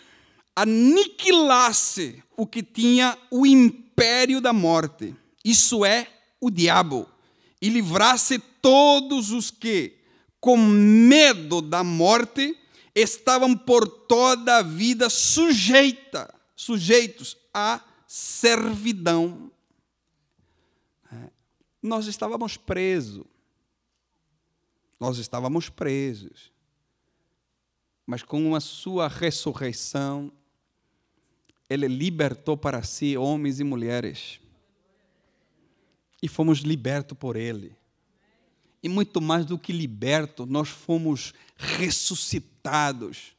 [0.55, 6.07] aniquilasse o que tinha o império da morte, isso é,
[6.41, 7.09] o diabo,
[7.61, 9.97] e livrasse todos os que,
[10.39, 12.57] com medo da morte,
[12.95, 19.51] estavam por toda a vida sujeita, sujeitos à servidão.
[21.85, 23.25] Nós estávamos presos
[25.05, 26.51] nós estávamos presos.
[28.07, 30.33] Mas com a sua ressurreição,
[31.69, 34.41] ele libertou para si homens e mulheres.
[36.23, 37.77] E fomos libertos por ele.
[38.83, 43.35] E muito mais do que libertos, nós fomos ressuscitados.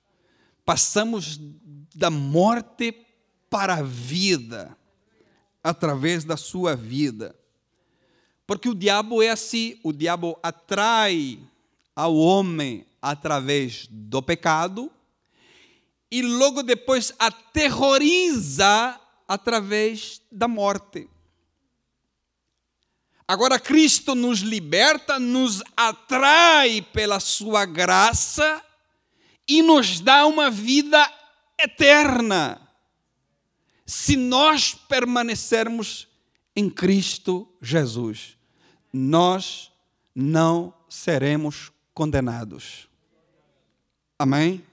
[0.64, 1.40] Passamos
[1.96, 3.06] da morte
[3.50, 4.78] para a vida,
[5.64, 7.36] através da sua vida.
[8.48, 11.40] Porque o diabo é assim, o diabo atrai
[11.96, 14.92] ao homem através do pecado
[16.12, 21.10] e logo depois aterroriza através da morte.
[23.28, 28.64] Agora Cristo nos liberta, nos atrai pela sua graça
[29.48, 31.12] e nos dá uma vida
[31.60, 32.62] eterna.
[33.84, 36.08] Se nós permanecermos
[36.56, 38.35] em Cristo Jesus
[38.98, 39.74] nós
[40.16, 42.88] não seremos condenados.
[44.18, 44.64] Amém?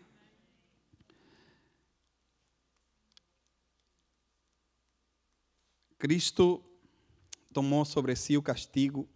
[5.98, 6.62] Cristo
[7.52, 9.08] tomou sobre si o castigo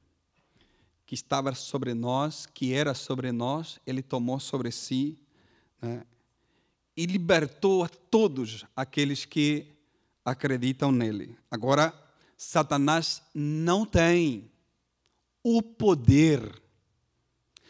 [1.07, 5.16] que estava sobre nós, que era sobre nós, ele tomou sobre si
[5.81, 6.05] né?
[6.97, 9.73] e libertou a todos aqueles que
[10.25, 11.38] acreditam nele.
[11.49, 11.95] Agora,
[12.37, 14.51] Satanás não tem
[15.48, 16.61] o poder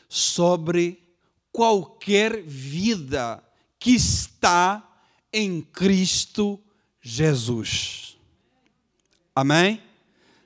[0.09, 0.99] sobre
[1.53, 3.45] qualquer vida
[3.79, 4.83] que está
[5.31, 6.59] em Cristo
[7.03, 8.17] Jesus.
[9.35, 9.83] Amém?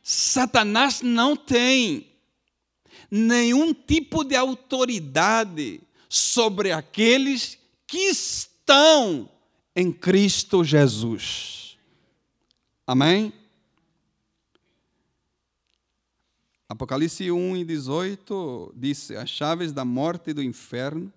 [0.03, 2.11] Satanás não tem
[3.09, 9.31] nenhum tipo de autoridade sobre aqueles que estão
[9.77, 11.79] em Cristo Jesus.
[12.85, 13.33] Amém?
[16.71, 21.13] Apocalipse 1 e 18 diz: As chaves da morte e do inferno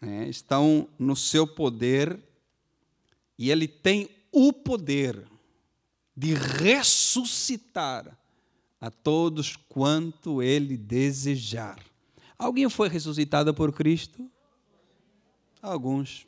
[0.00, 2.18] né, estão no seu poder
[3.38, 5.22] e ele tem o poder
[6.16, 8.18] de ressuscitar
[8.80, 11.78] a todos quanto ele desejar.
[12.38, 14.26] Alguém foi ressuscitado por Cristo?
[15.60, 16.26] Alguns.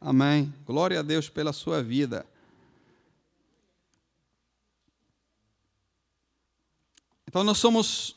[0.00, 0.54] Amém.
[0.64, 2.24] Glória a Deus pela sua vida.
[7.32, 8.14] Então nós somos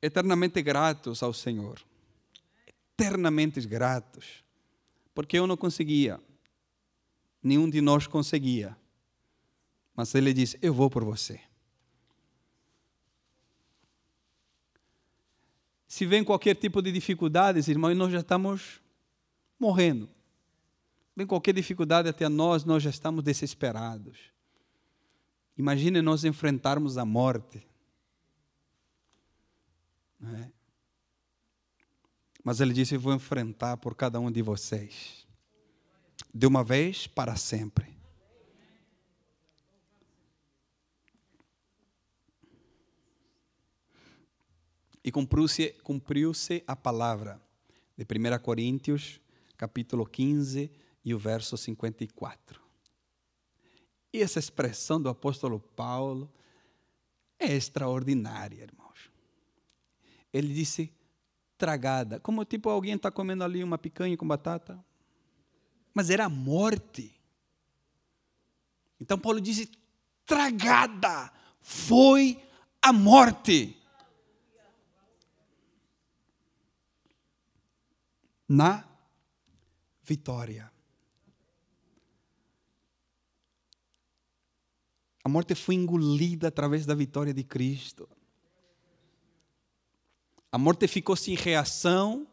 [0.00, 1.82] eternamente gratos ao Senhor.
[2.68, 4.44] Eternamente gratos.
[5.12, 6.20] Porque eu não conseguia.
[7.42, 8.76] nenhum de nós conseguia.
[9.92, 11.40] Mas ele disse: Eu vou por você.
[15.88, 18.80] Se vem qualquer tipo de dificuldades, irmãos, nós já estamos
[19.58, 20.08] morrendo.
[21.16, 24.32] Vem qualquer dificuldade até nós, nós já estamos desesperados.
[25.56, 27.64] Imagine nós enfrentarmos a morte.
[30.22, 30.50] É?
[32.42, 35.26] Mas ele disse: Eu vou enfrentar por cada um de vocês,
[36.32, 37.94] de uma vez para sempre.
[45.02, 46.32] E cumpriu-se cumpriu
[46.66, 47.40] a palavra
[47.96, 49.20] de 1 Coríntios,
[49.56, 50.70] capítulo 15
[51.04, 52.63] e o verso 54.
[54.14, 56.32] E essa expressão do apóstolo Paulo
[57.36, 59.10] é extraordinária, irmãos.
[60.32, 60.94] Ele disse
[61.58, 64.78] tragada, como tipo alguém está comendo ali uma picanha com batata.
[65.92, 67.20] Mas era morte.
[69.00, 69.68] Então Paulo disse:
[70.24, 72.40] tragada foi
[72.80, 73.76] a morte.
[78.46, 78.84] na
[80.02, 80.73] vitória.
[85.24, 88.06] A morte foi engolida através da vitória de Cristo.
[90.52, 92.28] A morte ficou sem reação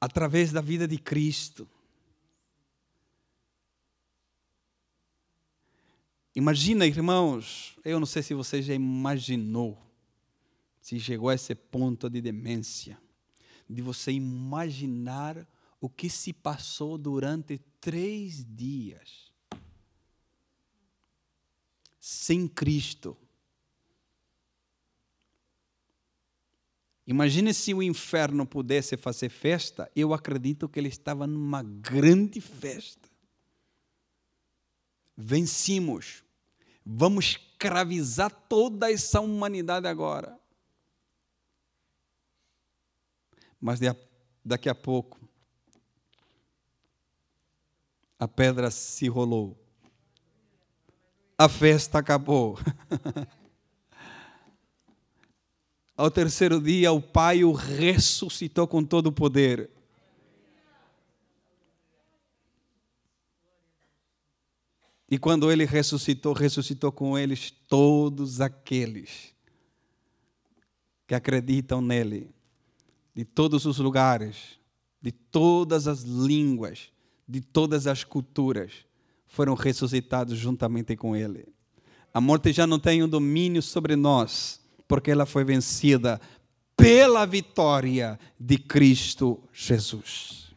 [0.00, 1.68] através da vida de Cristo.
[6.34, 9.78] Imagina, irmãos, eu não sei se você já imaginou,
[10.80, 12.98] se chegou a esse ponto de demência
[13.68, 15.46] de você imaginar
[15.80, 19.29] o que se passou durante três dias
[22.00, 23.16] sem Cristo.
[27.06, 33.08] Imagine se o inferno pudesse fazer festa, eu acredito que ele estava numa grande festa.
[35.16, 36.24] Vencimos.
[36.86, 40.38] Vamos escravizar toda essa humanidade agora.
[43.60, 43.80] Mas
[44.42, 45.20] daqui a pouco,
[48.18, 49.58] a pedra se rolou.
[51.40, 52.58] A festa acabou.
[55.96, 59.70] Ao terceiro dia, o Pai o ressuscitou com todo o poder.
[65.10, 69.34] E quando ele ressuscitou, ressuscitou com eles todos aqueles
[71.06, 72.34] que acreditam nele
[73.14, 74.60] de todos os lugares,
[75.00, 76.92] de todas as línguas,
[77.26, 78.84] de todas as culturas,
[79.30, 81.46] foram ressuscitados juntamente com Ele.
[82.12, 86.20] A morte já não tem um domínio sobre nós, porque ela foi vencida
[86.76, 90.52] pela vitória de Cristo Jesus.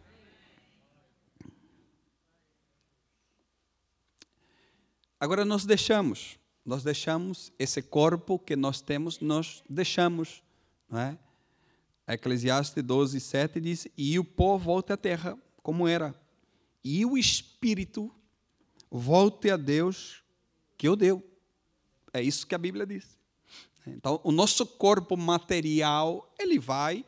[5.20, 10.42] Agora nós deixamos, nós deixamos esse corpo que nós temos, nós deixamos,
[10.90, 11.18] não é?
[12.08, 16.14] Eclesiastes 12, 7 diz: E o pó volte à terra, como era,
[16.84, 18.12] e o espírito
[18.94, 20.24] volte a Deus
[20.78, 21.24] que o deu.
[22.14, 23.18] É isso que a Bíblia diz.
[23.88, 27.04] Então, o nosso corpo material, ele vai,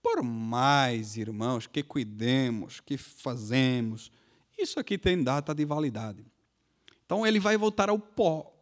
[0.00, 4.12] por mais, irmãos, que cuidemos, que fazemos,
[4.56, 6.24] isso aqui tem data de validade.
[7.04, 8.54] Então, ele vai voltar ao pó.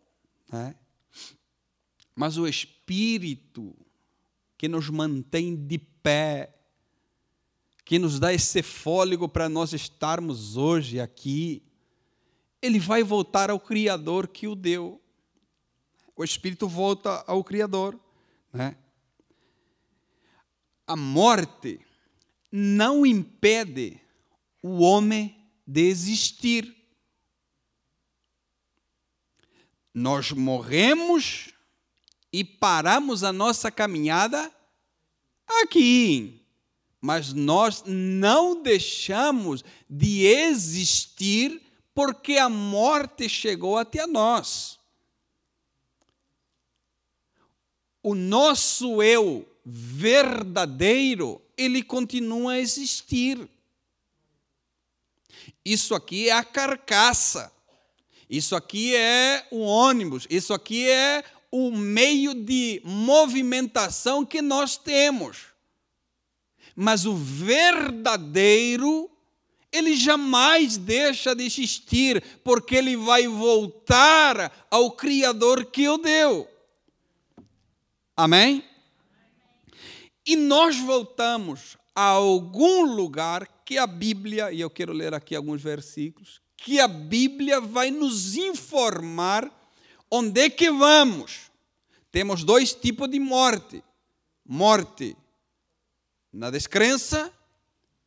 [0.50, 0.74] Né?
[2.14, 3.76] Mas o espírito,
[4.56, 6.54] que nos mantém de pé,
[7.84, 11.65] que nos dá esse fôlego para nós estarmos hoje aqui,
[12.60, 15.00] ele vai voltar ao Criador que o deu.
[16.16, 17.98] O Espírito volta ao Criador.
[18.52, 18.76] Né?
[20.86, 21.80] A morte
[22.50, 24.00] não impede
[24.62, 25.36] o homem
[25.66, 26.74] de existir.
[29.92, 31.52] Nós morremos
[32.32, 34.52] e paramos a nossa caminhada
[35.46, 36.42] aqui.
[37.00, 41.65] Mas nós não deixamos de existir
[41.96, 44.78] porque a morte chegou até nós.
[48.02, 53.48] O nosso eu verdadeiro, ele continua a existir.
[55.64, 57.50] Isso aqui é a carcaça.
[58.28, 60.26] Isso aqui é o ônibus.
[60.28, 65.46] Isso aqui é o meio de movimentação que nós temos.
[66.76, 69.10] Mas o verdadeiro,
[69.76, 76.48] ele jamais deixa de existir, porque ele vai voltar ao Criador que o deu.
[78.16, 78.64] Amém?
[80.26, 86.40] E nós voltamos algum lugar que a Bíblia, e eu quero ler aqui alguns versículos,
[86.56, 89.50] que a Bíblia vai nos informar
[90.10, 91.50] onde é que vamos.
[92.10, 93.84] Temos dois tipos de morte:
[94.44, 95.16] morte
[96.32, 97.32] na descrença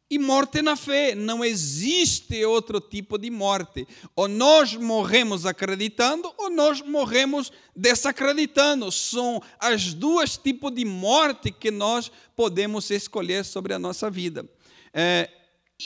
[0.10, 1.14] e morte na fé.
[1.14, 3.88] Não existe outro tipo de morte.
[4.16, 8.92] Ou nós morremos acreditando, ou nós morremos desacreditando.
[8.92, 14.50] São as duas tipos de morte que nós podemos escolher sobre a nossa vida.
[14.94, 15.30] É,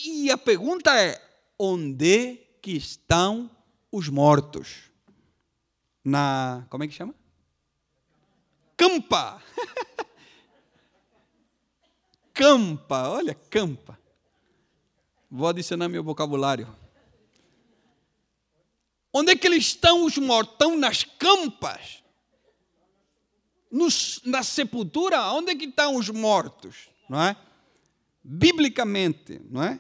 [0.06, 1.22] e a pergunta é:
[1.60, 3.52] onde que estão
[3.92, 4.92] os mortos?
[6.04, 6.66] Na.
[6.70, 7.14] Como é que chama?
[8.76, 9.42] Campa!
[12.34, 14.03] campa, olha, campa.
[15.36, 16.68] Vou adicionar meu vocabulário.
[19.12, 20.54] Onde é que eles estão, os mortos?
[20.54, 22.04] Estão nas campas?
[23.72, 25.20] Nos, na sepultura?
[25.32, 26.88] Onde é que estão os mortos?
[27.10, 27.36] Não é?
[28.24, 29.80] Biblicamente, não é?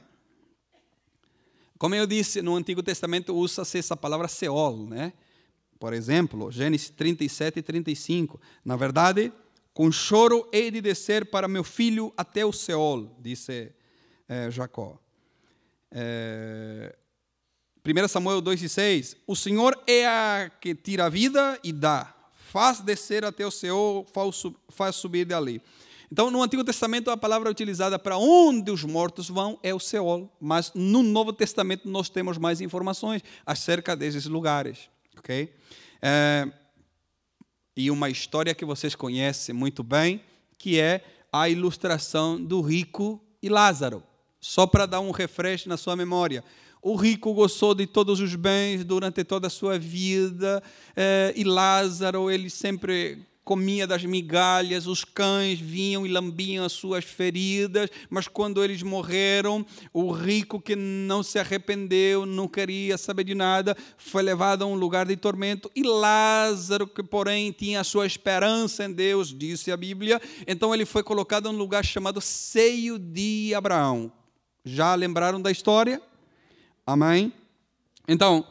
[1.77, 5.13] Como eu disse, no Antigo Testamento usa-se essa palavra Seol, né?
[5.79, 8.41] Por exemplo, Gênesis 37 e 35.
[8.65, 9.31] Na verdade,
[9.71, 13.71] com choro hei de descer para meu filho até o Seol, disse
[14.27, 14.97] é, Jacó.
[15.95, 16.95] É,
[17.85, 22.11] 1 Samuel 2 e 6, o Senhor é a que tira a vida e dá,
[22.49, 24.05] faz descer até o céu,
[24.69, 25.61] faz subir dali.
[26.11, 30.31] Então, no Antigo Testamento, a palavra utilizada para onde os mortos vão é o Seol,
[30.39, 34.89] mas no Novo Testamento nós temos mais informações acerca desses lugares.
[35.17, 35.53] ok?
[36.01, 36.47] É,
[37.75, 40.21] e uma história que vocês conhecem muito bem,
[40.57, 44.03] que é a ilustração do rico e Lázaro
[44.43, 46.43] só para dar um refresh na sua memória.
[46.81, 50.61] O rico gozou de todos os bens durante toda a sua vida,
[50.97, 57.05] eh, e Lázaro, ele sempre comia das migalhas, os cães vinham e lambiam as suas
[57.05, 63.33] feridas, mas quando eles morreram, o rico que não se arrependeu, não queria saber de
[63.33, 68.05] nada, foi levado a um lugar de tormento, e Lázaro, que porém tinha a sua
[68.05, 72.99] esperança em Deus, disse a Bíblia, então ele foi colocado em um lugar chamado Seio
[72.99, 74.11] de Abraão.
[74.63, 76.01] Já lembraram da história?
[76.85, 77.33] Amém?
[78.07, 78.45] Então,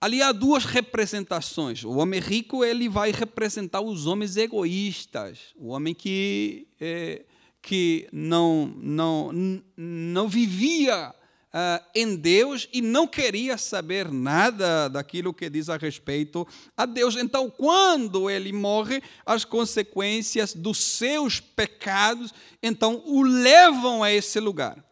[0.00, 1.84] ali há duas representações.
[1.84, 7.24] O homem rico ele vai representar os homens egoístas, o homem que é,
[7.62, 11.14] que não não não vivia
[11.54, 16.46] uh, em Deus e não queria saber nada daquilo que diz a respeito
[16.76, 17.16] a Deus.
[17.16, 22.32] Então, quando ele morre, as consequências dos seus pecados
[22.62, 24.84] então o levam a esse lugar.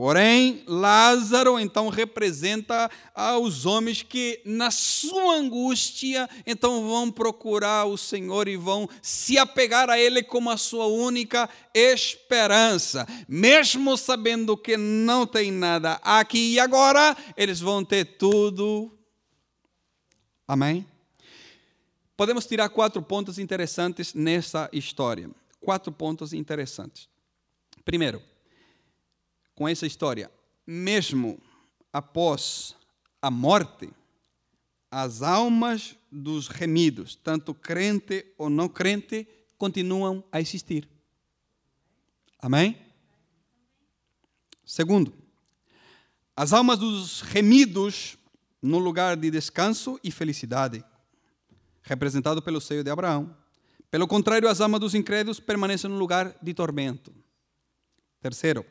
[0.00, 8.48] Porém, Lázaro então representa aos homens que, na sua angústia, então vão procurar o Senhor
[8.48, 13.06] e vão se apegar a Ele como a sua única esperança.
[13.28, 18.90] Mesmo sabendo que não tem nada aqui e agora, eles vão ter tudo.
[20.48, 20.86] Amém?
[22.16, 25.30] Podemos tirar quatro pontos interessantes nessa história.
[25.60, 27.06] Quatro pontos interessantes.
[27.84, 28.29] Primeiro,
[29.60, 30.30] com essa história.
[30.66, 31.38] Mesmo
[31.92, 32.74] após
[33.20, 33.90] a morte,
[34.90, 40.88] as almas dos remidos, tanto crente ou não crente, continuam a existir.
[42.38, 42.74] Amém?
[44.64, 45.12] Segundo,
[46.34, 48.16] as almas dos remidos
[48.62, 50.82] no lugar de descanso e felicidade,
[51.82, 53.36] representado pelo seio de Abraão.
[53.90, 57.12] Pelo contrário, as almas dos incrédulos permanecem no lugar de tormento.
[58.22, 58.64] Terceiro,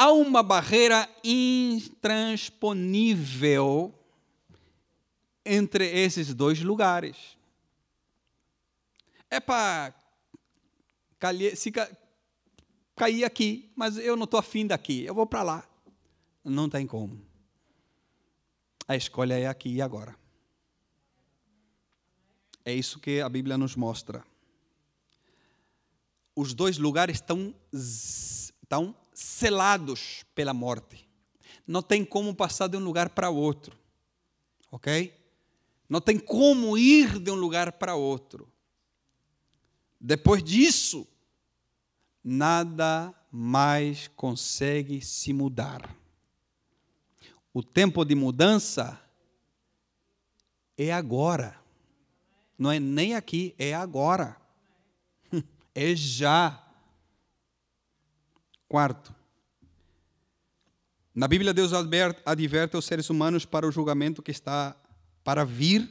[0.00, 3.94] há uma barreira intransponível
[5.44, 7.36] entre esses dois lugares.
[9.28, 9.92] É para
[12.96, 15.68] cair aqui, mas eu não estou afim daqui, eu vou para lá.
[16.42, 17.20] Não tem como.
[18.88, 20.16] A escolha é aqui e agora.
[22.64, 24.24] É isso que a Bíblia nos mostra.
[26.34, 31.06] Os dois lugares estão, estão selados pela morte.
[31.66, 33.76] Não tem como passar de um lugar para outro.
[34.72, 35.14] Ok?
[35.88, 38.50] Não tem como ir de um lugar para outro.
[40.00, 41.06] Depois disso,
[42.24, 45.94] nada mais consegue se mudar.
[47.52, 48.98] O tempo de mudança
[50.78, 51.60] é agora.
[52.58, 54.36] Não é nem aqui, é agora.
[55.72, 56.69] É já.
[58.70, 59.12] Quarto,
[61.12, 61.72] na Bíblia, Deus
[62.24, 64.76] adverte os seres humanos para o julgamento que está
[65.24, 65.90] para vir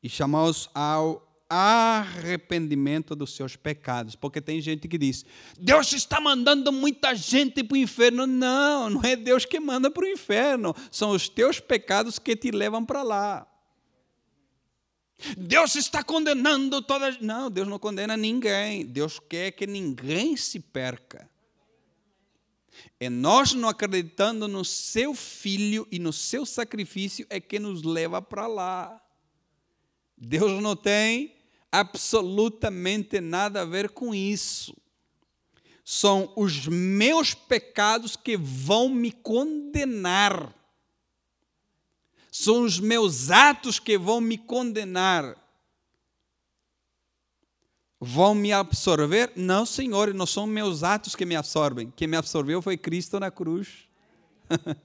[0.00, 4.14] e chama-os ao arrependimento dos seus pecados.
[4.14, 5.24] Porque tem gente que diz:
[5.58, 8.28] Deus está mandando muita gente para o inferno.
[8.28, 10.72] Não, não é Deus que manda para o inferno.
[10.92, 13.44] São os teus pecados que te levam para lá.
[15.36, 17.20] Deus está condenando todas.
[17.20, 18.86] Não, Deus não condena ninguém.
[18.86, 21.33] Deus quer que ninguém se perca.
[22.98, 28.20] É nós não acreditando no seu filho e no seu sacrifício é que nos leva
[28.20, 29.00] para lá.
[30.16, 31.34] Deus não tem
[31.70, 34.76] absolutamente nada a ver com isso.
[35.84, 40.54] São os meus pecados que vão me condenar.
[42.30, 45.36] São os meus atos que vão me condenar.
[48.04, 49.32] Vão me absorver?
[49.34, 51.90] Não, Senhor, não são meus atos que me absorvem.
[51.96, 53.88] Quem me absorveu foi Cristo na cruz.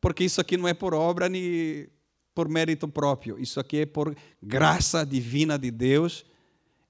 [0.00, 1.88] Porque isso aqui não é por obra nem
[2.32, 6.24] por mérito próprio, isso aqui é por graça divina de Deus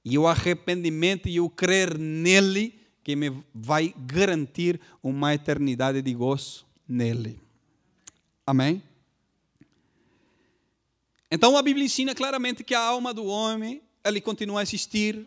[0.04, 6.66] e o arrependimento e o crer nele que me vai garantir uma eternidade de gozo
[6.86, 7.40] nele.
[8.46, 8.82] Amém?
[11.30, 15.26] Então a Bíblia ensina claramente que a alma do homem ele continua a existir,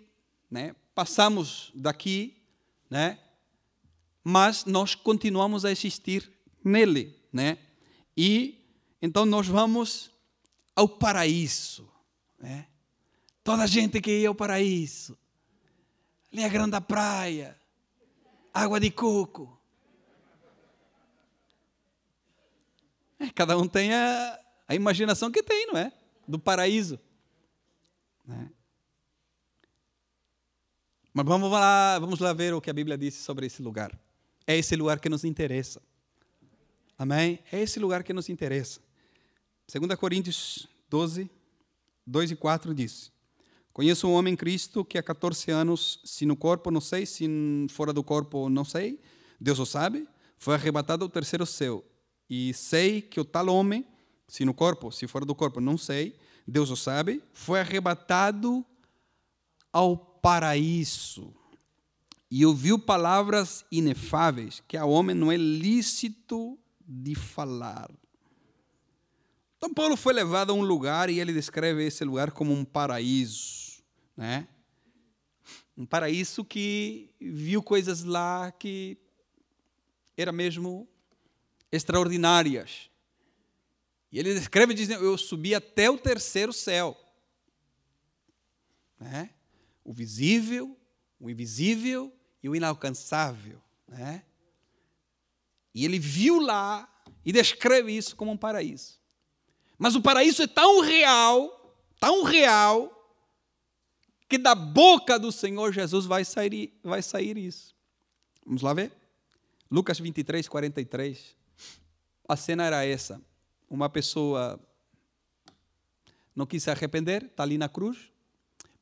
[0.49, 0.75] né?
[0.95, 2.35] Passamos daqui,
[2.89, 3.19] né?
[4.23, 6.31] Mas nós continuamos a existir
[6.63, 7.57] nele, né?
[8.15, 8.59] E
[9.01, 10.11] então nós vamos
[10.75, 11.91] ao paraíso.
[12.39, 12.67] Né?
[13.43, 15.17] Toda a gente que ia ao paraíso.
[16.31, 17.59] Ali é a grande praia,
[18.53, 19.59] água de coco.
[23.19, 25.91] É, cada um tem a, a, imaginação que tem, não é?
[26.27, 26.99] Do paraíso.
[28.25, 28.49] Né?
[31.13, 33.95] Mas vamos lá, vamos lá ver o que a Bíblia diz sobre esse lugar.
[34.47, 35.79] É esse lugar que nos interessa.
[36.97, 37.37] Amém?
[37.51, 38.81] É esse lugar que nos interessa.
[39.71, 41.29] 2 Coríntios 12,
[42.07, 43.11] 2 e 4 diz:
[43.71, 47.27] Conheço um homem em Cristo que há 14 anos, se no corpo não sei, se
[47.69, 48.99] fora do corpo não sei,
[49.39, 50.07] Deus o sabe,
[50.39, 51.85] foi arrebatado ao terceiro céu.
[52.27, 53.85] E sei que o tal homem,
[54.27, 56.15] se no corpo, se fora do corpo não sei,
[56.47, 58.65] Deus o sabe, foi arrebatado
[59.71, 61.35] ao paraíso.
[62.31, 67.91] E ouviu palavras inefáveis que a homem não é lícito de falar.
[69.57, 73.83] Então Paulo foi levado a um lugar e ele descreve esse lugar como um paraíso,
[74.15, 74.47] né?
[75.75, 78.97] Um paraíso que viu coisas lá que
[80.17, 80.87] eram mesmo
[81.71, 82.89] extraordinárias.
[84.11, 86.97] E ele descreve dizendo: Eu subi até o terceiro céu.
[88.99, 89.29] Né?
[89.83, 90.77] O visível,
[91.19, 93.61] o invisível e o inalcançável.
[93.87, 94.23] Né?
[95.73, 96.89] E ele viu lá
[97.25, 98.99] e descreve isso como um paraíso.
[99.77, 102.89] Mas o paraíso é tão real, tão real,
[104.29, 107.75] que da boca do Senhor Jesus vai sair, vai sair isso.
[108.45, 108.91] Vamos lá ver?
[109.69, 111.35] Lucas 23, 43.
[112.27, 113.21] A cena era essa.
[113.69, 114.59] Uma pessoa
[116.35, 118.12] não quis se arrepender, está ali na cruz,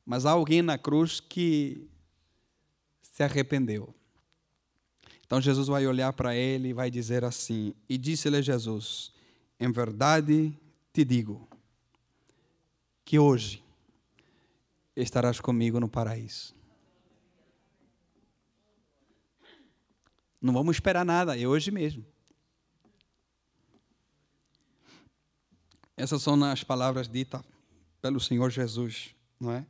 [0.04, 1.88] mas há alguém na cruz que
[3.00, 3.94] se arrependeu.
[5.24, 9.12] Então Jesus vai olhar para ele e vai dizer assim: E disse-lhe Jesus:
[9.58, 10.58] Em verdade
[10.92, 11.48] te digo
[13.04, 13.62] que hoje
[14.94, 16.54] estarás comigo no paraíso.
[20.40, 22.04] Não vamos esperar nada, é hoje mesmo.
[25.96, 27.42] Essas são as palavras ditas
[28.00, 29.64] pelo Senhor Jesus, não é?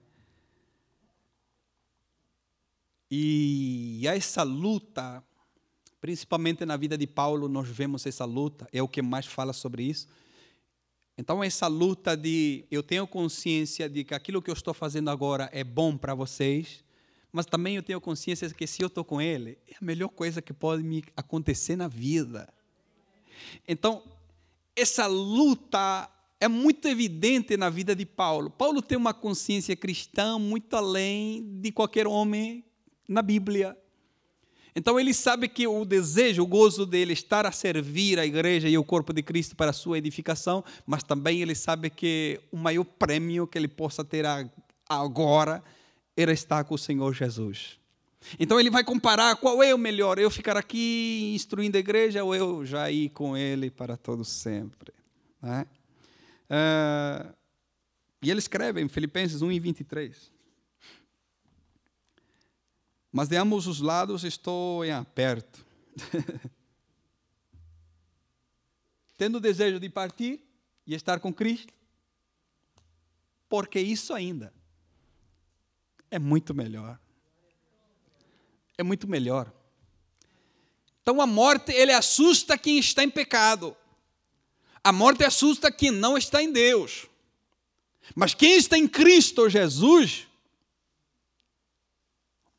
[3.15, 5.23] E essa luta,
[6.01, 9.83] principalmente na vida de Paulo, nós vemos essa luta, é o que mais fala sobre
[9.83, 10.09] isso
[11.17, 15.49] então, essa luta de eu tenho consciência de que aquilo que eu estou fazendo agora
[15.53, 16.83] é bom para vocês,
[17.31, 20.09] mas também eu tenho consciência de que se eu estou com Ele, é a melhor
[20.09, 22.53] coisa que pode me acontecer na vida.
[23.69, 24.03] Então,
[24.75, 26.11] essa luta
[26.41, 28.51] é muito evidente na vida de Paulo.
[28.51, 32.65] Paulo tem uma consciência cristã muito além de qualquer homem
[33.13, 33.77] na Bíblia.
[34.75, 38.79] Então ele sabe que o desejo, o gozo dele estar a servir a igreja e
[38.79, 42.85] o corpo de Cristo para a sua edificação, mas também ele sabe que o maior
[42.85, 44.25] prêmio que ele possa ter
[44.89, 45.63] agora
[46.17, 47.79] era estar com o Senhor Jesus.
[48.39, 52.35] Então ele vai comparar qual é o melhor, eu ficar aqui instruindo a igreja ou
[52.35, 54.93] eu já ir com ele para todo sempre.
[55.41, 55.67] Né?
[56.49, 57.35] Uh,
[58.23, 60.33] e ele escreve em Filipenses 1 e 23.
[63.13, 65.65] Mas de ambos os lados estou em aperto.
[69.19, 70.41] Tendo o desejo de partir
[70.87, 71.73] e estar com Cristo,
[73.49, 74.53] porque isso ainda.
[76.11, 76.99] é muito melhor.
[78.79, 79.53] É muito melhor.
[81.03, 83.77] Então a morte, ele assusta quem está em pecado.
[84.83, 87.07] A morte assusta quem não está em Deus.
[88.15, 90.27] Mas quem está em Cristo Jesus,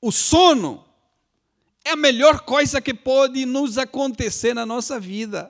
[0.06, 0.84] o sono
[1.86, 5.50] é a melhor coisa que pode nos acontecer na nossa vida.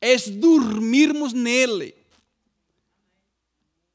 [0.00, 1.96] É dormirmos nele.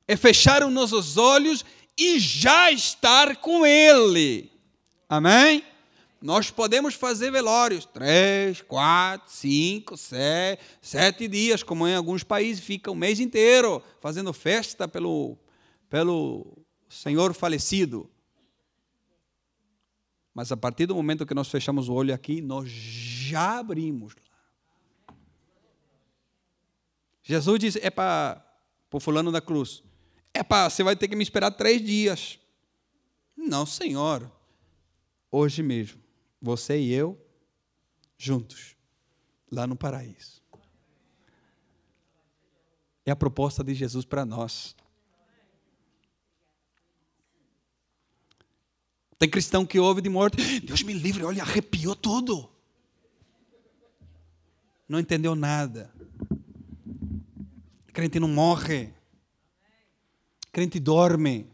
[0.05, 1.63] É fechar os nossos olhos
[1.97, 4.51] e já estar com ele.
[5.07, 5.63] Amém?
[6.21, 12.91] Nós podemos fazer velórios, três, quatro, cinco, sete, sete dias, como em alguns países fica
[12.91, 15.37] o mês inteiro fazendo festa pelo,
[15.89, 16.45] pelo
[16.89, 18.11] Senhor falecido.
[20.33, 24.13] Mas a partir do momento que nós fechamos o olho aqui, nós já abrimos.
[27.23, 28.43] Jesus disse: é para
[28.91, 29.83] o fulano da cruz,
[30.33, 32.39] é para você vai ter que me esperar três dias.
[33.35, 34.31] Não, Senhor,
[35.31, 36.01] hoje mesmo
[36.41, 37.19] você e eu,
[38.17, 38.75] juntos,
[39.51, 40.41] lá no paraíso.
[43.05, 44.75] É a proposta de Jesus para nós.
[49.21, 52.49] Tem cristão que ouve de morte, Deus me livre, olha, arrepiou tudo.
[54.89, 55.93] Não entendeu nada.
[57.93, 58.89] crente não morre.
[60.51, 61.45] crente dorme.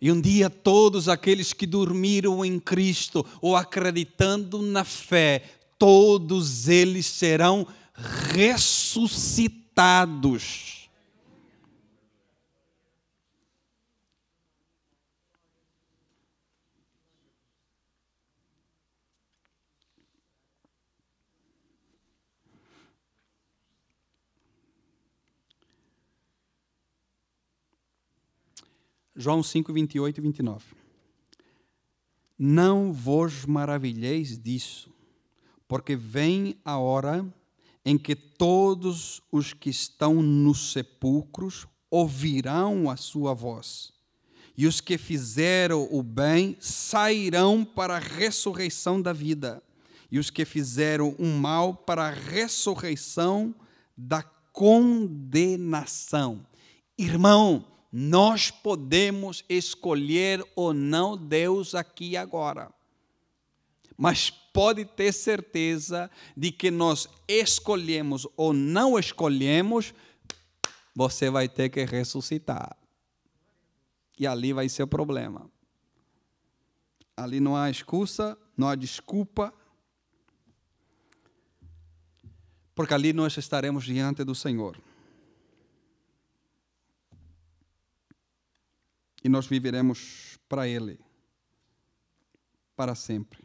[0.00, 5.44] E um dia todos aqueles que dormiram em Cristo ou acreditando na fé,
[5.78, 7.66] todos eles serão
[8.32, 10.79] ressuscitados.
[29.20, 30.64] João 5, 28 e 29.
[32.38, 34.90] Não vos maravilheis disso,
[35.68, 37.30] porque vem a hora
[37.84, 43.92] em que todos os que estão nos sepulcros ouvirão a sua voz,
[44.56, 49.62] e os que fizeram o bem sairão para a ressurreição da vida,
[50.10, 53.54] e os que fizeram o mal para a ressurreição
[53.94, 56.40] da condenação.
[56.96, 62.72] Irmão, nós podemos escolher ou não Deus aqui e agora.
[63.96, 69.92] Mas pode ter certeza de que nós escolhemos ou não escolhemos,
[70.94, 72.76] você vai ter que ressuscitar.
[74.18, 75.50] E ali vai ser o problema.
[77.16, 79.52] Ali não há excusa, não há desculpa,
[82.74, 84.80] porque ali nós estaremos diante do Senhor.
[89.22, 90.98] E nós viveremos para Ele
[92.80, 93.44] para sempre.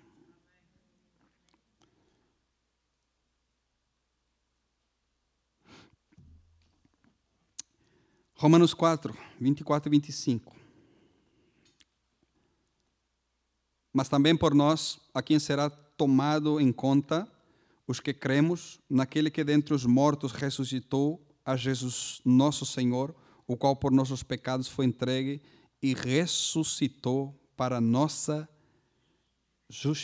[8.38, 10.55] Romanos 4, 24 e 25.
[13.91, 17.30] Mas também por nós, a quem será tomado em conta
[17.88, 23.15] os que cremos naquele que dentre os mortos ressuscitou a Jesus nosso Senhor,
[23.45, 25.41] o qual por nossos pecados foi entregue
[25.86, 28.50] e ressuscitou para nossa
[29.70, 30.04] justiça.